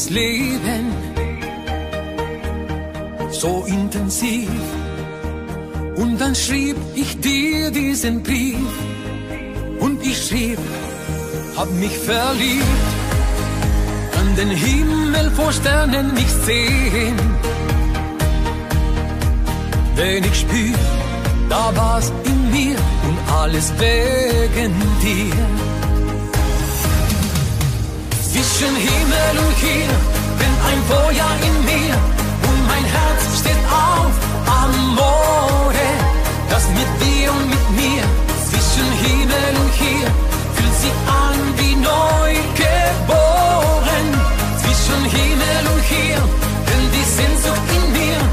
Leben. 0.09 0.91
So 3.31 3.65
intensiv. 3.65 4.49
Und 5.95 6.19
dann 6.19 6.35
schrieb 6.35 6.77
ich 6.95 7.19
dir 7.19 7.71
diesen 7.71 8.23
Brief 8.23 8.73
und 9.79 10.05
ich 10.05 10.27
schrieb, 10.27 10.59
hab 11.57 11.69
mich 11.71 11.97
verliebt. 11.97 12.85
Kann 14.11 14.35
den 14.35 14.49
Himmel 14.49 15.31
vor 15.31 15.51
Sternen 15.51 16.13
nicht 16.13 16.35
sehen. 16.45 17.17
Wenn 19.95 20.23
ich 20.23 20.39
spür, 20.39 20.77
da 21.49 21.75
war's 21.75 22.11
in 22.25 22.51
mir 22.51 22.77
und 23.07 23.17
alles 23.41 23.71
wegen 23.79 24.73
dir. 25.01 25.74
Zwischen 28.57 28.75
Himmel 28.77 29.37
und 29.45 29.57
hier 29.57 29.91
brennt 30.37 30.61
ein 30.69 30.81
Feuer 30.87 31.31
in 31.45 31.65
mir 31.65 31.93
und 32.47 32.67
mein 32.67 32.85
Herz 32.85 33.39
steht 33.39 33.63
auf 33.67 34.13
Amore. 34.47 35.89
Das 36.49 36.63
mit 36.69 36.87
dir 37.03 37.31
und 37.33 37.49
mit 37.49 37.65
mir 37.71 38.03
zwischen 38.49 38.89
Himmel 39.03 39.51
und 39.61 39.73
hier 39.73 40.07
fühlt 40.55 40.75
sich 40.83 40.97
an 41.25 41.37
wie 41.57 41.75
neu 41.75 42.31
geboren. 42.55 44.07
Zwischen 44.63 45.03
Himmel 45.03 45.61
und 45.73 45.83
hier 45.91 46.17
brennt 46.65 46.91
die 46.95 47.07
Sehnsucht 47.17 47.67
in 47.75 47.91
mir 47.91 48.24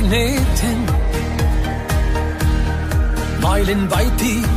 Magneten. 0.00 0.86
Meilenweit 3.42 4.16
tief, 4.16 4.48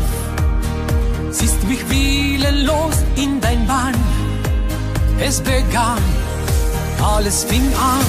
siehst 1.31 1.63
mich 1.65 1.81
willenlos 1.89 2.95
in 3.15 3.41
dein 3.41 3.67
Bann. 3.67 3.93
Es 5.19 5.41
begann, 5.41 6.01
alles 7.01 7.43
fing 7.43 7.67
an. 7.75 8.05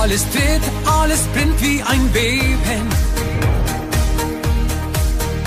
Alles 0.00 0.24
dreht, 0.30 0.62
alles 0.86 1.20
brennt 1.34 1.60
wie 1.60 1.82
ein 1.82 2.08
Beben. 2.10 2.88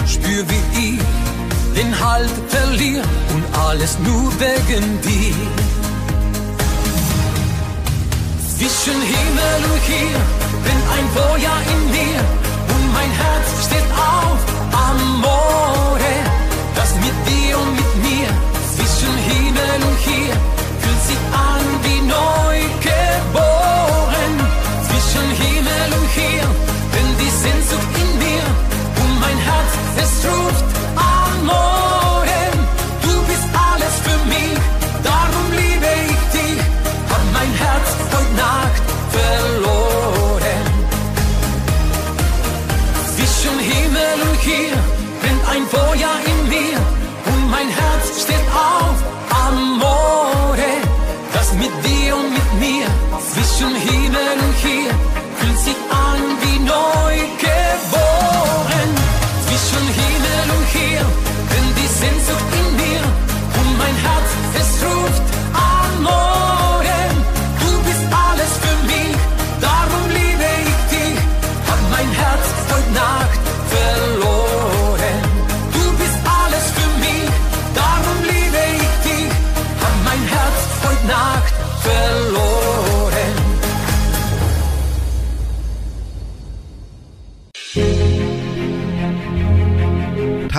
Spür 0.06 0.44
wie 0.48 0.94
ich 0.94 1.00
den 1.76 2.00
Halt 2.00 2.30
verliere 2.50 3.04
und 3.34 3.44
alles 3.68 3.98
nur 4.00 4.32
wegen 4.40 5.02
dir. 5.02 5.59
Zwischen 8.60 9.02
Himmel 9.02 9.72
und 9.72 9.82
hier 9.84 10.20
brennt 10.64 10.88
ein 10.98 11.08
Feuer 11.16 11.58
in 11.74 11.92
mir 11.92 12.20
und 12.76 12.92
mein 12.92 13.10
Herz 13.10 13.48
steht 13.66 13.90
auf 13.96 14.40
Amore. 14.74 16.16
Das 16.76 16.94
mit 16.96 17.16
dir 17.30 17.58
und 17.58 17.72
mit 17.72 17.94
mir 18.04 18.28
zwischen 18.76 19.16
Himmel 19.30 19.80
und 19.88 19.98
hier 20.00 20.34
fühlt 20.82 21.04
sich 21.08 21.22
an 21.32 21.66
wie 21.86 22.02
neu 22.02 22.60
geboren. 22.84 24.34
Zwischen 24.90 25.28
Himmel 25.42 25.90
und 25.98 26.10
hier 26.20 26.44
brennt 26.92 27.18
die 27.18 27.32
Sehnsucht 27.32 27.92
in 27.96 28.12
mir 28.20 28.44
und 29.02 29.20
mein 29.22 29.38
Herz 29.38 29.72
es 30.04 30.26
ruft 30.26 30.39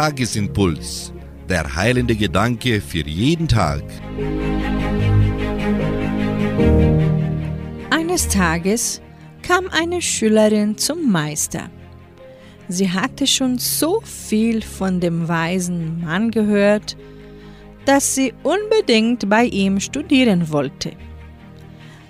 Tagesimpuls. 0.01 1.13
Der 1.47 1.77
heilende 1.77 2.17
Gedanke 2.17 2.81
für 2.81 3.07
jeden 3.07 3.47
Tag. 3.47 3.83
Eines 7.91 8.27
Tages 8.29 9.03
kam 9.43 9.69
eine 9.71 10.01
Schülerin 10.01 10.79
zum 10.79 11.13
Meister. 11.13 11.69
Sie 12.69 12.91
hatte 12.91 13.27
schon 13.27 13.59
so 13.59 14.01
viel 14.01 14.63
von 14.63 15.01
dem 15.01 15.29
weisen 15.29 16.01
Mann 16.01 16.31
gehört, 16.31 16.97
dass 17.85 18.15
sie 18.15 18.33
unbedingt 18.43 19.29
bei 19.29 19.45
ihm 19.45 19.81
studieren 19.81 20.51
wollte. 20.51 20.93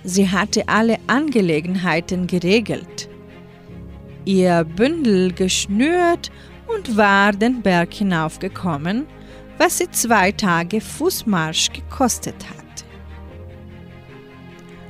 Sie 0.05 0.28
hatte 0.28 0.68
alle 0.68 0.97
Angelegenheiten 1.09 2.28
geregelt, 2.28 3.09
ihr 4.24 4.62
Bündel 4.62 5.32
geschnürt 5.32 6.30
und 6.74 6.96
war 6.96 7.32
den 7.32 7.62
Berg 7.62 7.92
hinaufgekommen, 7.94 9.06
was 9.58 9.78
sie 9.78 9.90
zwei 9.90 10.32
Tage 10.32 10.80
Fußmarsch 10.80 11.70
gekostet 11.72 12.36
hatte. 12.48 12.84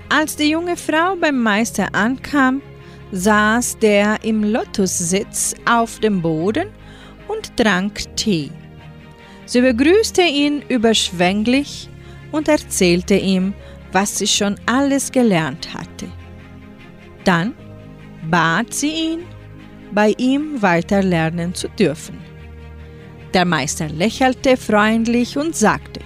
Als 0.09 0.37
die 0.37 0.51
junge 0.51 0.77
Frau 0.77 1.17
beim 1.17 1.41
Meister 1.43 1.89
ankam, 1.95 2.63
saß 3.13 3.79
der 3.79 4.25
im 4.25 4.45
Lotussitz 4.45 5.55
auf 5.69 6.01
dem 6.01 6.23
Boden 6.23 6.69
und 7.29 7.57
trank 7.57 8.17
Tee. 8.17 8.51
Sie 9.47 9.61
begrüßte 9.61 10.23
ihn 10.23 10.63
überschwänglich 10.69 11.89
und 12.31 12.49
erzählte 12.49 13.17
ihm, 13.17 13.53
was 13.93 14.19
sie 14.19 14.27
schon 14.27 14.57
alles 14.67 15.11
gelernt 15.11 15.75
hatte. 15.75 16.07
Dann 17.25 17.55
bat 18.31 18.73
sie 18.73 19.13
ihn, 19.13 19.25
bei 19.93 20.15
ihm 20.19 20.63
weiter 20.63 21.03
lernen 21.03 21.55
zu 21.55 21.69
dürfen. 21.69 22.19
Der 23.35 23.45
Meister 23.45 23.89
lächelte 23.89 24.57
freundlich 24.57 25.37
und 25.37 25.55
sagte, 25.55 26.01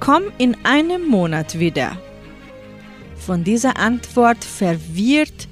Komm 0.00 0.24
in 0.38 0.56
einem 0.64 1.08
Monat 1.08 1.58
wieder. 1.58 1.96
Von 3.16 3.42
dieser 3.44 3.76
Antwort 3.76 4.44
verwirrt 4.44 5.48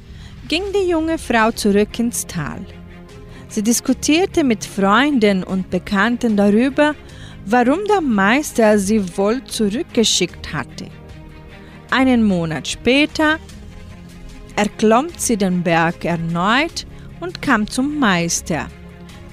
ging 0.48 0.62
die 0.72 0.88
junge 0.88 1.18
Frau 1.18 1.50
zurück 1.50 1.98
ins 1.98 2.26
Tal. 2.26 2.64
Sie 3.48 3.62
diskutierte 3.62 4.44
mit 4.44 4.64
Freunden 4.64 5.42
und 5.42 5.70
Bekannten 5.70 6.36
darüber, 6.36 6.94
warum 7.44 7.78
der 7.88 8.00
Meister 8.00 8.78
sie 8.78 9.16
wohl 9.16 9.42
zurückgeschickt 9.44 10.52
hatte. 10.52 10.86
Einen 11.90 12.24
Monat 12.24 12.66
später 12.68 13.38
erklomm 14.56 15.08
sie 15.16 15.36
den 15.36 15.62
Berg 15.62 16.04
erneut 16.04 16.86
und 17.20 17.42
kam 17.42 17.68
zum 17.68 17.98
Meister, 17.98 18.66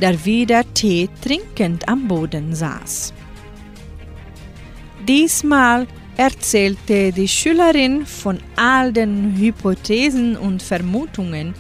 der 0.01 0.25
wieder 0.25 0.63
Tee 0.73 1.09
trinkend 1.21 1.88
am 1.88 2.07
Boden 2.07 2.55
saß. 2.55 3.13
Diesmal 5.07 5.88
erzählte 6.15 7.11
die 7.11 7.27
Schülerin 7.27 8.05
von 8.05 8.39
all 8.55 8.93
den 8.93 9.36
Hypothesen 9.38 10.38
und 10.38 10.61
Vermutungen, 10.61 11.53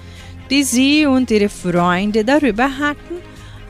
die 0.49 0.63
sie 0.63 1.05
und 1.05 1.31
ihre 1.31 1.49
Freunde 1.49 2.23
darüber 2.23 2.69
hatten, 2.77 3.15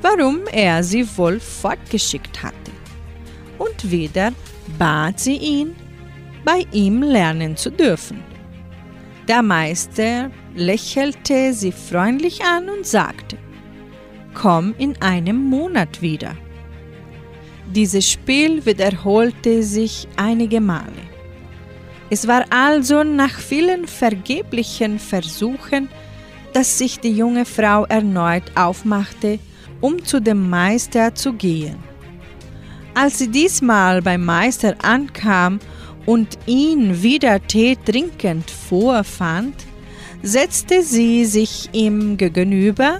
warum 0.01 0.41
er 0.51 0.83
sie 0.83 1.07
wohl 1.17 1.39
fortgeschickt 1.39 2.43
hatte. 2.43 2.71
Und 3.57 3.89
wieder 3.89 4.31
bat 4.77 5.19
sie 5.19 5.37
ihn, 5.37 5.75
bei 6.43 6.65
ihm 6.71 7.01
lernen 7.01 7.55
zu 7.55 7.71
dürfen. 7.71 8.19
Der 9.27 9.41
Meister 9.41 10.29
lächelte 10.55 11.53
sie 11.53 11.71
freundlich 11.71 12.43
an 12.43 12.69
und 12.69 12.85
sagte, 12.85 13.37
Komm 14.33 14.73
in 14.77 14.99
einem 15.01 15.37
Monat 15.37 16.01
wieder. 16.01 16.35
Dieses 17.73 18.09
Spiel 18.09 18.65
wiederholte 18.65 19.63
sich 19.63 20.07
einige 20.17 20.59
Male. 20.59 21.13
Es 22.09 22.27
war 22.27 22.45
also 22.49 23.03
nach 23.03 23.39
vielen 23.39 23.87
vergeblichen 23.87 24.99
Versuchen, 24.99 25.89
dass 26.53 26.77
sich 26.77 26.99
die 26.99 27.11
junge 27.11 27.45
Frau 27.45 27.85
erneut 27.85 28.43
aufmachte, 28.55 29.39
um 29.81 30.03
zu 30.03 30.19
dem 30.19 30.49
Meister 30.49 31.15
zu 31.15 31.33
gehen. 31.33 31.77
Als 32.93 33.19
sie 33.19 33.29
diesmal 33.29 34.01
beim 34.01 34.23
Meister 34.23 34.75
ankam 34.83 35.59
und 36.05 36.37
ihn 36.45 37.01
wieder 37.01 37.41
Tee 37.47 37.75
trinkend 37.83 38.51
vorfand, 38.51 39.55
setzte 40.23 40.81
sie 40.81 41.25
sich 41.25 41.69
ihm 41.73 42.17
gegenüber, 42.17 42.99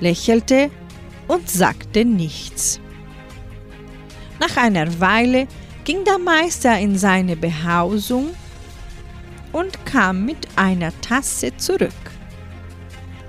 lächelte 0.00 0.70
und 1.28 1.48
sagte 1.48 2.04
nichts. 2.04 2.80
Nach 4.40 4.56
einer 4.56 4.98
Weile 4.98 5.46
ging 5.84 6.02
der 6.04 6.18
Meister 6.18 6.76
in 6.78 6.96
seine 6.96 7.36
Behausung 7.36 8.30
und 9.52 9.84
kam 9.86 10.24
mit 10.24 10.48
einer 10.56 10.98
Tasse 11.02 11.54
zurück. 11.58 11.92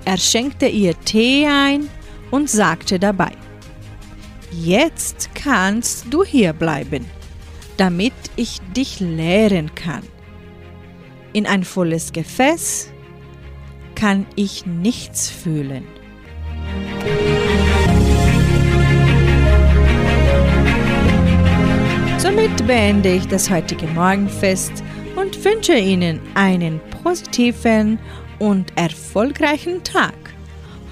Er 0.06 0.16
schenkte 0.16 0.66
ihr 0.66 0.98
Tee 1.04 1.46
ein 1.46 1.88
und 2.30 2.50
sagte 2.50 2.98
dabei, 2.98 3.32
Jetzt 4.50 5.30
kannst 5.34 6.06
du 6.10 6.24
hier 6.24 6.52
bleiben, 6.52 7.04
damit 7.76 8.14
ich 8.36 8.60
dich 8.76 9.00
lehren 9.00 9.74
kann. 9.74 10.02
In 11.32 11.46
ein 11.46 11.64
volles 11.64 12.12
Gefäß 12.12 12.93
kann 13.94 14.26
ich 14.36 14.66
nichts 14.66 15.30
fühlen. 15.30 15.84
Somit 22.18 22.66
beende 22.66 23.12
ich 23.12 23.28
das 23.28 23.50
heutige 23.50 23.86
Morgenfest 23.88 24.82
und 25.16 25.44
wünsche 25.44 25.74
Ihnen 25.74 26.20
einen 26.34 26.80
positiven 27.02 27.98
und 28.38 28.76
erfolgreichen 28.76 29.82
Tag. 29.84 30.14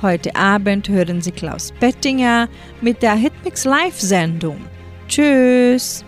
Heute 0.03 0.34
Abend 0.36 0.88
hören 0.88 1.22
Sie 1.22 1.32
Klaus 1.32 1.72
Bettinger 1.80 2.48
mit 2.80 3.03
der 3.03 3.14
Hitmix 3.14 3.64
Live-Sendung. 3.64 4.59
Tschüss! 5.09 6.05